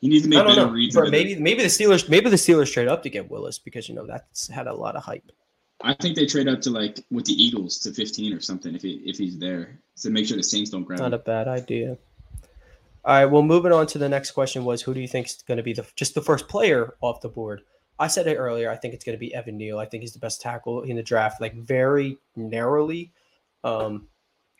he 0.00 0.08
needs 0.08 0.22
to 0.22 0.30
make 0.30 0.42
better 0.42 0.66
reads. 0.66 0.96
Maybe 0.96 1.36
maybe 1.36 1.60
the 1.60 1.68
Steelers 1.68 2.08
maybe 2.08 2.30
the 2.30 2.36
Steelers 2.36 2.72
trade 2.72 2.88
up 2.88 3.02
to 3.02 3.10
get 3.10 3.30
Willis 3.30 3.58
because 3.58 3.86
you 3.86 3.94
know 3.94 4.06
that's 4.06 4.48
had 4.48 4.66
a 4.66 4.72
lot 4.72 4.96
of 4.96 5.04
hype. 5.04 5.30
I 5.82 5.92
think 5.92 6.16
they 6.16 6.24
trade 6.24 6.48
up 6.48 6.62
to 6.62 6.70
like 6.70 7.04
with 7.10 7.26
the 7.26 7.34
Eagles 7.34 7.78
to 7.80 7.92
15 7.92 8.32
or 8.32 8.40
something 8.40 8.74
if 8.74 8.80
he 8.80 9.02
if 9.04 9.18
he's 9.18 9.36
there 9.36 9.78
to 10.00 10.08
make 10.08 10.26
sure 10.26 10.38
the 10.38 10.42
Saints 10.42 10.70
don't 10.70 10.84
grab 10.84 11.00
him. 11.00 11.04
Not 11.04 11.12
him. 11.12 11.20
a 11.20 11.22
bad 11.22 11.48
idea. 11.48 11.98
All 13.04 13.14
right, 13.14 13.26
well, 13.26 13.42
moving 13.42 13.72
on 13.72 13.86
to 13.88 13.98
the 13.98 14.08
next 14.08 14.30
question 14.30 14.64
was 14.64 14.80
who 14.80 14.94
do 14.94 15.00
you 15.00 15.08
think 15.08 15.26
is 15.26 15.44
going 15.46 15.58
to 15.58 15.62
be 15.62 15.74
the 15.74 15.86
just 15.96 16.14
the 16.14 16.22
first 16.22 16.48
player 16.48 16.94
off 17.02 17.20
the 17.20 17.28
board? 17.28 17.60
I 17.98 18.06
said 18.06 18.26
it 18.26 18.36
earlier. 18.36 18.70
I 18.70 18.76
think 18.76 18.94
it's 18.94 19.04
going 19.04 19.16
to 19.16 19.20
be 19.20 19.34
Evan 19.34 19.56
Neal. 19.56 19.78
I 19.78 19.86
think 19.86 20.02
he's 20.02 20.12
the 20.12 20.18
best 20.18 20.40
tackle 20.40 20.82
in 20.82 20.96
the 20.96 21.02
draft, 21.02 21.40
like 21.40 21.54
very 21.54 22.18
narrowly. 22.36 23.12
Um, 23.64 24.08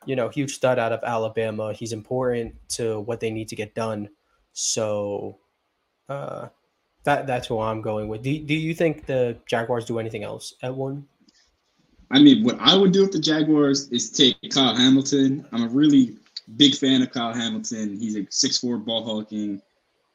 you 0.06 0.16
know, 0.16 0.28
huge 0.28 0.54
stud 0.54 0.78
out 0.78 0.92
of 0.92 1.00
Alabama. 1.04 1.72
He's 1.72 1.92
important 1.92 2.54
to 2.70 3.00
what 3.00 3.20
they 3.20 3.30
need 3.30 3.48
to 3.48 3.56
get 3.56 3.74
done. 3.74 4.08
So 4.52 5.38
uh, 6.08 6.48
that 7.04 7.26
that's 7.26 7.46
who 7.46 7.60
I'm 7.60 7.80
going 7.80 8.08
with. 8.08 8.22
Do, 8.22 8.38
do 8.38 8.54
you 8.54 8.74
think 8.74 9.06
the 9.06 9.36
Jaguars 9.46 9.84
do 9.84 9.98
anything 9.98 10.24
else 10.24 10.54
at 10.62 10.74
one? 10.74 11.06
I 12.10 12.20
mean, 12.20 12.42
what 12.42 12.56
I 12.58 12.74
would 12.74 12.92
do 12.92 13.02
with 13.02 13.12
the 13.12 13.20
Jaguars 13.20 13.88
is 13.88 14.10
take 14.10 14.36
Kyle 14.50 14.74
Hamilton. 14.74 15.46
I'm 15.52 15.64
a 15.64 15.68
really 15.68 16.16
big 16.56 16.74
fan 16.74 17.02
of 17.02 17.10
Kyle 17.10 17.34
Hamilton. 17.34 17.98
He's 17.98 18.16
a 18.16 18.26
six-four 18.30 18.78
ball 18.78 19.04
hawking 19.04 19.60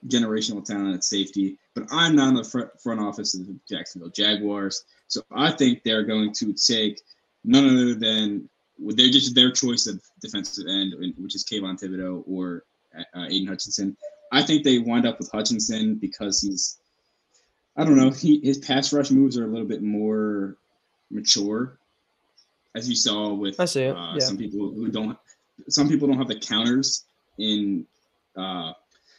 generational 0.07 0.63
talent 0.63 0.95
at 0.95 1.03
safety, 1.03 1.57
but 1.75 1.85
I'm 1.91 2.15
not 2.15 2.29
in 2.29 2.35
the 2.35 2.43
front, 2.43 2.69
front 2.81 2.99
office 2.99 3.35
of 3.35 3.47
the 3.47 3.57
Jacksonville 3.69 4.09
Jaguars. 4.09 4.83
So 5.07 5.21
I 5.31 5.51
think 5.51 5.83
they're 5.83 6.03
going 6.03 6.33
to 6.33 6.53
take 6.53 7.01
none 7.43 7.65
other 7.65 7.95
than 7.95 8.49
they're 8.79 9.09
just 9.09 9.35
their 9.35 9.51
choice 9.51 9.87
of 9.87 10.01
defensive 10.21 10.65
end, 10.67 10.93
which 11.17 11.35
is 11.35 11.43
Kayvon 11.43 11.79
Thibodeaux 11.79 12.23
or 12.27 12.63
uh, 12.97 13.25
Aidan 13.25 13.47
Hutchinson. 13.47 13.95
I 14.31 14.41
think 14.41 14.63
they 14.63 14.79
wind 14.79 15.05
up 15.05 15.19
with 15.19 15.29
Hutchinson 15.31 15.95
because 15.95 16.41
he's, 16.41 16.79
I 17.77 17.83
don't 17.83 17.95
know, 17.95 18.09
he 18.09 18.39
his 18.43 18.57
pass 18.57 18.91
rush 18.91 19.11
moves 19.11 19.37
are 19.37 19.45
a 19.45 19.47
little 19.47 19.67
bit 19.67 19.83
more 19.83 20.57
mature, 21.11 21.77
as 22.75 22.89
you 22.89 22.95
saw 22.95 23.33
with 23.33 23.59
I 23.59 23.65
see. 23.65 23.87
Uh, 23.87 24.13
yeah. 24.13 24.19
some 24.19 24.37
people 24.37 24.71
who 24.71 24.89
don't, 24.89 25.17
some 25.69 25.87
people 25.87 26.07
don't 26.07 26.17
have 26.17 26.27
the 26.27 26.39
counters 26.39 27.05
in. 27.37 27.85
Uh, 28.35 28.73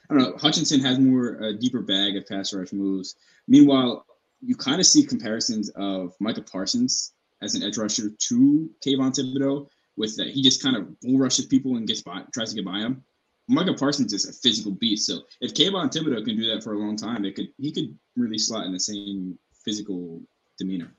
I 0.08 0.14
don't 0.14 0.22
know. 0.22 0.36
Hutchinson 0.36 0.80
has 0.80 0.98
more 0.98 1.36
a 1.42 1.52
deeper 1.52 1.80
bag 1.80 2.16
of 2.16 2.26
pass 2.26 2.52
rush 2.52 2.72
moves. 2.72 3.16
Meanwhile, 3.48 4.06
you 4.42 4.54
kind 4.54 4.80
of 4.80 4.86
see 4.86 5.04
comparisons 5.04 5.70
of 5.70 6.14
Micah 6.20 6.42
Parsons 6.42 7.12
as 7.42 7.54
an 7.54 7.62
edge 7.62 7.78
rusher 7.78 8.10
to 8.10 8.70
Kayvon 8.84 9.12
Thibodeaux, 9.12 9.68
with 9.96 10.16
that 10.16 10.28
he 10.28 10.42
just 10.42 10.62
kind 10.62 10.76
of 10.76 11.00
bull 11.00 11.18
rushes 11.18 11.46
people 11.46 11.76
and 11.76 11.86
gets 11.86 12.02
by, 12.02 12.22
tries 12.32 12.50
to 12.50 12.56
get 12.56 12.64
by 12.64 12.80
them. 12.80 13.02
Micah 13.48 13.74
Parsons 13.74 14.12
is 14.12 14.26
a 14.28 14.32
physical 14.32 14.72
beast. 14.72 15.06
So 15.06 15.20
if 15.40 15.54
Kayvon 15.54 15.90
Thibodeaux 15.90 16.24
can 16.24 16.36
do 16.36 16.52
that 16.54 16.62
for 16.62 16.74
a 16.74 16.78
long 16.78 16.96
time, 16.96 17.24
it 17.24 17.34
could 17.34 17.48
he 17.58 17.72
could 17.72 17.96
really 18.16 18.38
slot 18.38 18.66
in 18.66 18.72
the 18.72 18.80
same 18.80 19.38
physical 19.64 20.20
demeanor. 20.58 20.92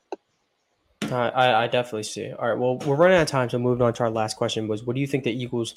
Uh, 1.03 1.15
I, 1.15 1.63
I 1.63 1.67
definitely 1.67 2.03
see. 2.03 2.31
All 2.31 2.49
right. 2.49 2.57
Well, 2.57 2.77
we're 2.79 2.95
running 2.95 3.17
out 3.17 3.23
of 3.23 3.27
time, 3.27 3.49
so 3.49 3.59
moving 3.59 3.83
on 3.83 3.93
to 3.93 4.03
our 4.03 4.09
last 4.09 4.37
question 4.37 4.67
was: 4.67 4.83
What 4.83 4.95
do 4.95 5.01
you 5.01 5.07
think 5.07 5.23
the 5.23 5.31
Eagles? 5.31 5.75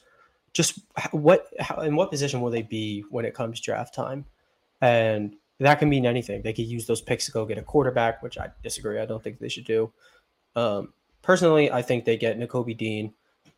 Just 0.58 0.80
what? 1.12 1.46
How, 1.60 1.82
in 1.82 1.94
what 1.94 2.10
position 2.10 2.40
will 2.40 2.50
they 2.50 2.62
be 2.62 3.04
when 3.10 3.24
it 3.24 3.32
comes 3.32 3.60
draft 3.60 3.94
time? 3.94 4.24
And 4.80 5.36
that 5.60 5.78
can 5.78 5.88
mean 5.88 6.04
anything. 6.04 6.42
They 6.42 6.52
could 6.52 6.66
use 6.66 6.84
those 6.84 7.00
picks 7.00 7.26
to 7.26 7.30
go 7.30 7.46
get 7.46 7.58
a 7.58 7.62
quarterback, 7.62 8.24
which 8.24 8.36
I 8.38 8.48
disagree. 8.60 8.98
I 8.98 9.06
don't 9.06 9.22
think 9.22 9.38
they 9.38 9.48
should 9.48 9.66
do. 9.66 9.92
Um, 10.56 10.92
personally, 11.22 11.70
I 11.70 11.80
think 11.80 12.04
they 12.04 12.16
get 12.16 12.40
Nakobe 12.40 12.76
Dean. 12.76 13.14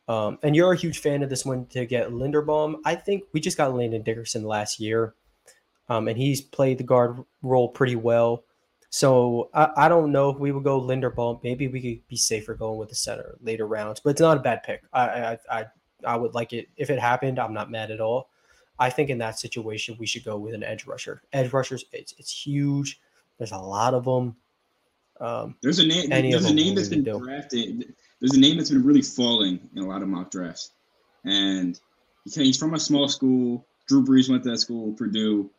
Um, 0.08 0.38
and 0.42 0.54
you're 0.54 0.74
a 0.74 0.76
huge 0.76 0.98
fan 0.98 1.22
of 1.22 1.30
this 1.30 1.46
one 1.46 1.64
to 1.68 1.86
get 1.86 2.10
Linderbaum. 2.10 2.80
I 2.84 2.96
think 2.96 3.24
we 3.32 3.40
just 3.40 3.56
got 3.56 3.74
Landon 3.74 4.02
Dickerson 4.02 4.44
last 4.44 4.78
year, 4.78 5.14
um, 5.88 6.06
and 6.06 6.18
he's 6.18 6.42
played 6.42 6.76
the 6.76 6.84
guard 6.84 7.16
role 7.40 7.70
pretty 7.70 7.96
well. 7.96 8.44
So 8.90 9.48
I, 9.54 9.70
I 9.74 9.88
don't 9.88 10.12
know 10.12 10.28
if 10.28 10.38
we 10.38 10.52
would 10.52 10.64
go 10.64 10.78
Linderbaum. 10.78 11.42
Maybe 11.42 11.66
we 11.66 11.80
could 11.80 12.08
be 12.08 12.16
safer 12.16 12.54
going 12.54 12.78
with 12.78 12.90
the 12.90 12.94
center 12.94 13.38
later 13.40 13.66
rounds, 13.66 14.00
but 14.00 14.10
it's 14.10 14.20
not 14.20 14.36
a 14.36 14.40
bad 14.40 14.64
pick. 14.64 14.82
I 14.92 15.08
I 15.08 15.38
I, 15.50 15.64
I 16.04 16.16
would 16.16 16.34
like 16.34 16.52
it 16.52 16.68
if 16.76 16.90
it 16.90 16.98
happened. 16.98 17.38
I'm 17.38 17.54
not 17.54 17.70
mad 17.70 17.90
at 17.90 18.00
all. 18.00 18.28
I 18.78 18.88
think 18.88 19.10
in 19.10 19.18
that 19.18 19.38
situation 19.38 19.96
we 19.98 20.06
should 20.06 20.24
go 20.24 20.38
with 20.38 20.54
an 20.54 20.62
edge 20.62 20.86
rusher. 20.86 21.22
Edge 21.32 21.52
rushers, 21.52 21.84
it's 21.92 22.14
it's 22.18 22.32
huge. 22.46 23.00
There's 23.38 23.52
a 23.52 23.58
lot 23.58 23.94
of 23.94 24.04
them. 24.04 24.36
Um, 25.20 25.54
there's 25.62 25.78
a 25.78 25.86
name. 25.86 26.08
There's 26.08 26.46
a 26.46 26.54
name 26.54 26.74
that's 26.74 26.88
been 26.88 27.04
drafted. 27.04 27.94
There's 28.20 28.34
a 28.34 28.40
name 28.40 28.56
that's 28.56 28.70
been 28.70 28.82
really 28.82 29.02
falling 29.02 29.60
in 29.74 29.82
a 29.82 29.86
lot 29.86 30.02
of 30.02 30.08
mock 30.08 30.30
drafts, 30.30 30.72
and 31.24 31.78
he- 32.24 32.44
he's 32.44 32.56
from 32.56 32.74
a 32.74 32.80
small 32.80 33.08
school. 33.08 33.66
Drew 33.86 34.04
Brees 34.04 34.30
went 34.30 34.44
to 34.44 34.50
that 34.50 34.58
school, 34.58 34.92
Purdue. 34.94 35.50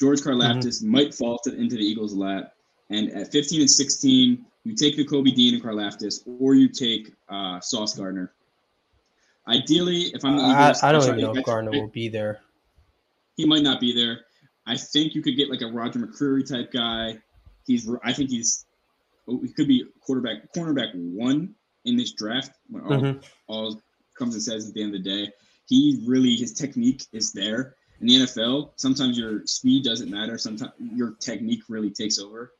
George 0.00 0.20
Karlaftis 0.20 0.82
might 0.82 1.14
fall 1.14 1.38
to, 1.44 1.54
into 1.54 1.76
the 1.76 1.82
Eagles' 1.84 2.14
lap, 2.14 2.54
and 2.90 3.10
at 3.12 3.30
15 3.30 3.60
and 3.60 3.70
16, 3.70 4.44
you 4.64 4.74
take 4.74 4.96
the 4.96 5.04
Kobe 5.04 5.30
Dean 5.30 5.54
and 5.54 5.62
Karlaftis, 5.62 6.22
or 6.40 6.54
you 6.54 6.68
take 6.68 7.12
uh, 7.28 7.60
Sauce 7.60 7.94
Gardner. 7.94 8.32
Ideally, 9.48 10.02
if 10.14 10.24
I'm 10.24 10.36
the 10.36 10.42
I, 10.42 10.64
Eagles, 10.68 10.82
I 10.82 10.92
don't 10.92 11.02
try- 11.02 11.10
even 11.10 11.20
know 11.24 11.34
I- 11.34 11.38
if 11.38 11.44
Gardner 11.44 11.70
will 11.72 11.88
be 11.88 12.08
there. 12.08 12.40
he 13.36 13.44
might 13.46 13.62
not 13.62 13.80
be 13.80 13.92
there. 13.94 14.20
I 14.66 14.76
think 14.76 15.14
you 15.14 15.22
could 15.22 15.36
get 15.36 15.50
like 15.50 15.62
a 15.62 15.66
Roger 15.66 15.98
McCreary 15.98 16.46
type 16.48 16.70
guy. 16.72 17.18
He's 17.66 17.90
I 18.04 18.12
think 18.12 18.30
he's 18.30 18.64
oh, 19.28 19.40
he 19.42 19.52
could 19.52 19.66
be 19.68 19.84
quarterback 20.00 20.52
cornerback 20.54 20.94
one 20.94 21.54
in 21.84 21.96
this 21.96 22.12
draft 22.12 22.52
when 22.68 22.82
all, 22.84 22.90
Mhm. 23.00 23.24
all 23.48 23.80
comes 24.16 24.34
and 24.34 24.42
says 24.42 24.68
at 24.68 24.74
the 24.74 24.82
end 24.82 24.94
of 24.94 25.02
the 25.02 25.10
day. 25.10 25.32
He 25.66 26.02
really 26.06 26.36
his 26.36 26.52
technique 26.52 27.04
is 27.12 27.32
there. 27.32 27.74
In 28.00 28.06
the 28.08 28.16
NFL, 28.22 28.72
sometimes 28.76 29.16
your 29.18 29.44
speed 29.46 29.84
doesn't 29.84 30.10
matter. 30.10 30.36
Sometimes 30.38 30.72
your 30.94 31.12
technique 31.20 31.62
really 31.68 31.90
takes 31.90 32.18
over. 32.20 32.52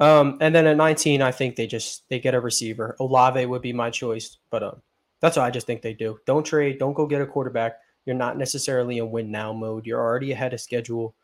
Um, 0.00 0.38
and 0.40 0.52
then 0.54 0.66
at 0.66 0.76
19, 0.76 1.22
I 1.22 1.30
think 1.30 1.54
they 1.56 1.66
just 1.68 2.08
they 2.08 2.18
get 2.18 2.34
a 2.34 2.40
receiver. 2.40 2.96
Olave 2.98 3.46
would 3.46 3.62
be 3.62 3.72
my 3.72 3.90
choice, 3.90 4.38
but 4.50 4.62
um, 4.64 4.82
that's 5.24 5.38
what 5.38 5.44
I 5.46 5.50
just 5.50 5.66
think 5.66 5.80
they 5.80 5.94
do. 5.94 6.18
Don't 6.26 6.44
trade. 6.44 6.78
Don't 6.78 6.92
go 6.92 7.06
get 7.06 7.22
a 7.22 7.26
quarterback. 7.26 7.78
You're 8.04 8.14
not 8.14 8.36
necessarily 8.36 8.98
in 8.98 9.10
win 9.10 9.30
now 9.30 9.54
mode. 9.54 9.86
You're 9.86 9.98
already 10.00 10.32
ahead 10.32 10.52
of 10.52 10.60
schedule. 10.60 11.14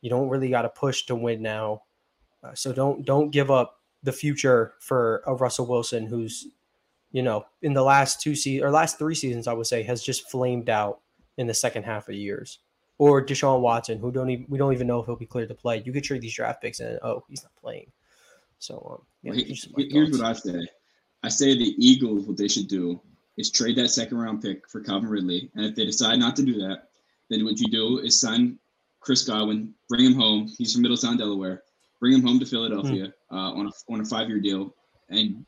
You 0.00 0.10
don't 0.10 0.28
really 0.28 0.48
got 0.50 0.62
to 0.62 0.68
push 0.70 1.04
to 1.06 1.14
win 1.14 1.40
now. 1.40 1.82
Uh, 2.42 2.52
so 2.54 2.72
don't 2.72 3.06
don't 3.06 3.30
give 3.30 3.52
up 3.52 3.80
the 4.02 4.10
future 4.10 4.74
for 4.80 5.22
a 5.28 5.34
Russell 5.34 5.66
Wilson 5.66 6.06
who's, 6.06 6.48
you 7.12 7.22
know, 7.22 7.46
in 7.62 7.74
the 7.74 7.82
last 7.84 8.20
two 8.20 8.34
seasons 8.34 8.64
or 8.66 8.70
last 8.72 8.98
three 8.98 9.14
seasons, 9.14 9.46
I 9.46 9.52
would 9.52 9.68
say, 9.68 9.84
has 9.84 10.02
just 10.02 10.28
flamed 10.30 10.68
out 10.68 10.98
in 11.38 11.46
the 11.46 11.54
second 11.54 11.84
half 11.84 12.08
of 12.08 12.14
the 12.14 12.18
years. 12.18 12.58
Or 12.98 13.24
Deshaun 13.24 13.60
Watson, 13.60 13.98
who 14.00 14.10
don't 14.10 14.30
even 14.30 14.46
we 14.48 14.58
don't 14.58 14.72
even 14.72 14.88
know 14.88 14.98
if 14.98 15.06
he'll 15.06 15.14
be 15.14 15.26
cleared 15.26 15.48
to 15.50 15.54
play. 15.54 15.80
You 15.86 15.92
could 15.92 16.02
trade 16.02 16.22
these 16.22 16.34
draft 16.34 16.60
picks 16.60 16.80
and 16.80 16.98
oh, 17.04 17.22
he's 17.28 17.44
not 17.44 17.54
playing. 17.54 17.92
So 18.58 18.74
um, 18.98 19.06
yeah, 19.22 19.30
Well, 19.30 19.38
he- 19.38 19.90
here's 19.92 20.18
thoughts. 20.18 20.44
what 20.44 20.56
I 20.56 20.58
say. 20.58 20.66
I 21.22 21.28
say 21.28 21.56
the 21.56 21.74
Eagles, 21.78 22.26
what 22.26 22.36
they 22.36 22.48
should 22.48 22.66
do 22.68 23.00
is 23.36 23.50
trade 23.50 23.76
that 23.76 23.88
second 23.88 24.18
round 24.18 24.42
pick 24.42 24.68
for 24.68 24.80
Calvin 24.80 25.08
Ridley. 25.08 25.50
And 25.54 25.64
if 25.64 25.74
they 25.74 25.84
decide 25.84 26.18
not 26.18 26.36
to 26.36 26.42
do 26.42 26.54
that, 26.60 26.88
then 27.30 27.44
what 27.44 27.58
you 27.60 27.68
do 27.68 27.98
is 27.98 28.20
sign 28.20 28.58
Chris 29.00 29.24
Godwin, 29.24 29.74
bring 29.88 30.04
him 30.04 30.14
home. 30.14 30.48
He's 30.58 30.72
from 30.72 30.82
Middletown, 30.82 31.16
Delaware. 31.16 31.62
Bring 32.00 32.12
him 32.14 32.22
home 32.22 32.38
to 32.38 32.46
Philadelphia 32.46 33.12
Hmm. 33.30 33.36
uh, 33.36 33.52
on 33.52 33.66
a 33.66 33.70
on 33.92 34.00
a 34.00 34.04
five 34.04 34.28
year 34.28 34.40
deal, 34.40 34.74
and 35.08 35.44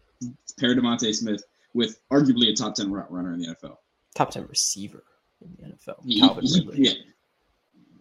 pair 0.59 0.75
DeVonta 0.75 1.15
Smith 1.15 1.43
with 1.75 2.01
arguably 2.11 2.51
a 2.51 2.55
top 2.55 2.75
ten 2.75 2.91
route 2.91 3.11
runner 3.13 3.33
in 3.35 3.41
the 3.41 3.49
NFL. 3.49 3.77
top 4.15 4.31
ten 4.31 4.47
receiver 4.47 5.05
in 5.43 5.55
the 5.59 5.69
NFL. 5.75 6.03
He- 6.05 6.21
Calvin 6.21 6.45
he- 6.45 6.59
Ridley. 6.61 6.85
yeah. 6.89 6.93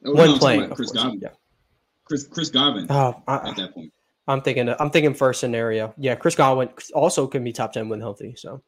Oh, 0.06 0.14
no, 0.14 0.22
I'm 0.22 0.28
talking 0.28 0.40
playing, 0.40 0.70
Chris 0.72 0.92
course. 0.92 1.04
Godwin. 1.04 1.20
Yeah. 1.22 1.30
Chris 2.06 2.28
Chris 2.28 2.50
Godwin 2.50 2.88
Oh, 2.90 3.22
I, 3.28 3.50
at 3.50 3.56
that 3.58 3.74
point. 3.74 3.92
I'm 4.28 4.42
thinking. 4.42 4.70
I'm 4.80 4.90
thinking 4.92 5.14
first 5.14 5.40
scenario. 5.40 5.94
Yeah, 5.98 6.16
Chris 6.16 6.36
Godwin 6.36 6.70
also 6.94 7.28
can 7.28 7.44
be 7.44 7.52
top 7.52 7.74
ten 7.74 7.90
when 7.90 8.00
healthy. 8.00 8.36
So 8.38 8.62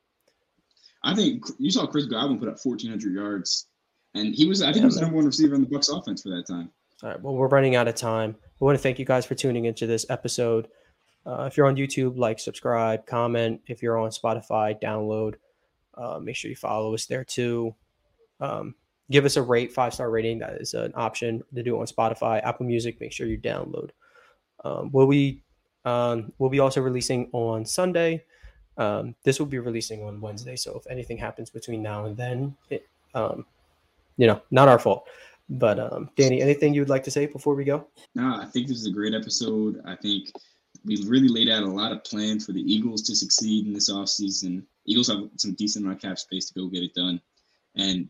I 1.04 1.16
think 1.16 1.44
you 1.60 1.72
saw 1.72 1.86
Chris 1.86 2.06
Godwin 2.06 2.40
put 2.40 2.48
up 2.48 2.58
1,400 2.62 3.14
yards, 3.14 3.68
and 4.14 4.34
he 4.34 4.46
was 4.46 4.62
I 4.62 4.68
think 4.68 4.78
he 4.78 4.86
was 4.86 4.96
the 4.96 5.02
number 5.02 5.18
one 5.18 5.26
receiver 5.26 5.56
in 5.56 5.62
the 5.62 5.68
Bucks 5.68 5.90
offense 5.90 6.24
for 6.24 6.30
that 6.30 6.46
time. 6.48 6.72
All 7.04 7.10
right. 7.10 7.22
Well, 7.22 7.36
we're 7.36 7.48
running 7.48 7.76
out 7.76 7.88
of 7.88 7.96
time. 7.96 8.36
I 8.42 8.66
want 8.66 8.78
to 8.78 8.82
thank 8.82 8.98
you 8.98 9.06
guys 9.06 9.26
for 9.26 9.36
tuning 9.36 9.66
into 9.66 9.86
this 9.86 10.06
episode. 10.10 10.68
Uh, 11.28 11.44
if 11.44 11.58
you're 11.58 11.68
on 11.68 11.76
YouTube, 11.76 12.18
like, 12.18 12.40
subscribe, 12.40 13.06
comment. 13.06 13.62
If 13.68 13.84
you're 13.84 13.98
on 13.98 14.10
Spotify, 14.10 14.82
download. 14.82 15.36
Uh, 15.94 16.20
make 16.20 16.36
sure 16.36 16.50
you 16.50 16.56
follow 16.56 16.94
us 16.94 17.06
there 17.06 17.24
too. 17.24 17.76
Um, 18.40 18.76
give 19.12 19.26
us 19.26 19.36
a 19.36 19.42
rate, 19.42 19.72
five 19.74 19.94
star 19.94 20.10
rating. 20.10 20.40
That 20.40 20.62
is 20.62 20.74
an 20.74 20.94
option 20.96 21.44
to 21.54 21.64
do 21.64 21.80
on 21.80 21.86
Spotify, 21.86 22.44
Apple 22.44 22.66
Music. 22.66 23.00
Make 23.00 23.12
sure 23.12 23.28
you 23.28 23.38
download. 23.38 23.90
Um, 24.64 24.92
will 24.92 25.08
we? 25.08 25.44
Um, 25.86 26.34
we'll 26.38 26.50
be 26.50 26.60
also 26.60 26.82
releasing 26.82 27.30
on 27.32 27.66
Sunday. 27.66 28.24
Um, 28.78 29.16
this 29.24 29.40
will 29.40 29.48
be 29.48 29.60
releasing 29.60 30.04
on 30.04 30.22
Wednesday. 30.22 30.56
So 30.56 30.78
if 30.78 30.86
anything 30.90 31.18
happens 31.18 31.50
between 31.50 31.82
now 31.82 32.06
and 32.06 32.16
then, 32.16 32.56
it, 32.70 32.88
um, 33.14 33.46
you 34.18 34.28
know, 34.28 34.42
not 34.52 34.68
our 34.68 34.80
fault. 34.80 35.08
But 35.50 35.80
um, 35.80 36.10
Danny, 36.16 36.42
anything 36.42 36.74
you 36.74 36.82
would 36.82 36.90
like 36.90 37.04
to 37.04 37.12
say 37.12 37.26
before 37.26 37.56
we 37.56 37.64
go? 37.64 37.88
No, 38.16 38.36
I 38.42 38.46
think 38.46 38.68
this 38.68 38.78
is 38.78 38.88
a 38.88 38.92
great 38.92 39.14
episode. 39.14 39.82
I 39.86 39.96
think 39.96 40.32
we 40.86 41.04
really 41.08 41.30
laid 41.30 41.50
out 41.50 41.64
a 41.64 41.68
lot 41.68 41.92
of 41.92 42.04
plan 42.04 42.40
for 42.40 42.52
the 42.52 42.62
Eagles 42.62 43.02
to 43.04 43.16
succeed 43.16 43.66
in 43.66 43.74
this 43.74 43.90
offseason. 43.90 44.64
Eagles 44.86 45.08
have 45.08 45.30
some 45.38 45.54
decent 45.54 45.86
amount 45.86 46.04
of 46.04 46.10
cap 46.10 46.20
space 46.20 46.48
to 46.48 46.54
go 46.54 46.68
get 46.68 46.84
it 46.84 46.94
done. 46.94 47.22
And 47.76 48.10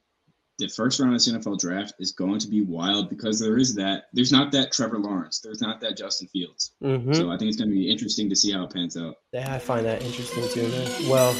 the 0.59 0.67
first 0.67 0.99
round 0.99 1.13
of 1.15 1.23
the 1.23 1.31
NFL 1.31 1.59
draft 1.59 1.93
is 1.99 2.11
going 2.11 2.39
to 2.39 2.47
be 2.47 2.61
wild 2.61 3.09
because 3.09 3.39
there 3.39 3.57
is 3.57 3.75
that 3.75 4.05
there's 4.13 4.31
not 4.31 4.51
that 4.53 4.71
Trevor 4.71 4.97
Lawrence, 4.99 5.39
there's 5.39 5.61
not 5.61 5.79
that 5.81 5.95
Justin 5.97 6.27
Fields. 6.27 6.71
Mm-hmm. 6.83 7.13
So 7.13 7.29
I 7.31 7.37
think 7.37 7.49
it's 7.49 7.57
going 7.57 7.69
to 7.69 7.75
be 7.75 7.89
interesting 7.89 8.29
to 8.29 8.35
see 8.35 8.51
how 8.51 8.63
it 8.63 8.73
pans 8.73 8.97
out. 8.97 9.15
Yeah, 9.33 9.53
I 9.53 9.59
find 9.59 9.85
that 9.85 10.01
interesting 10.03 10.47
too, 10.49 10.67
man. 10.67 11.09
Well, 11.09 11.33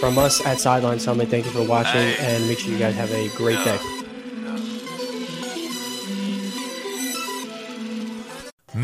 from 0.00 0.18
us 0.18 0.44
at 0.44 0.58
Sideline 0.60 0.98
Summit, 1.00 1.28
thank 1.28 1.44
you 1.46 1.52
for 1.52 1.62
watching, 1.66 1.92
Hey. 2.00 2.16
and 2.36 2.46
make 2.48 2.58
sure 2.58 2.72
you 2.72 2.78
guys 2.78 2.94
have 2.96 3.12
a 3.12 3.28
great 3.36 3.58
Yeah. 3.60 3.76
day. 3.78 3.95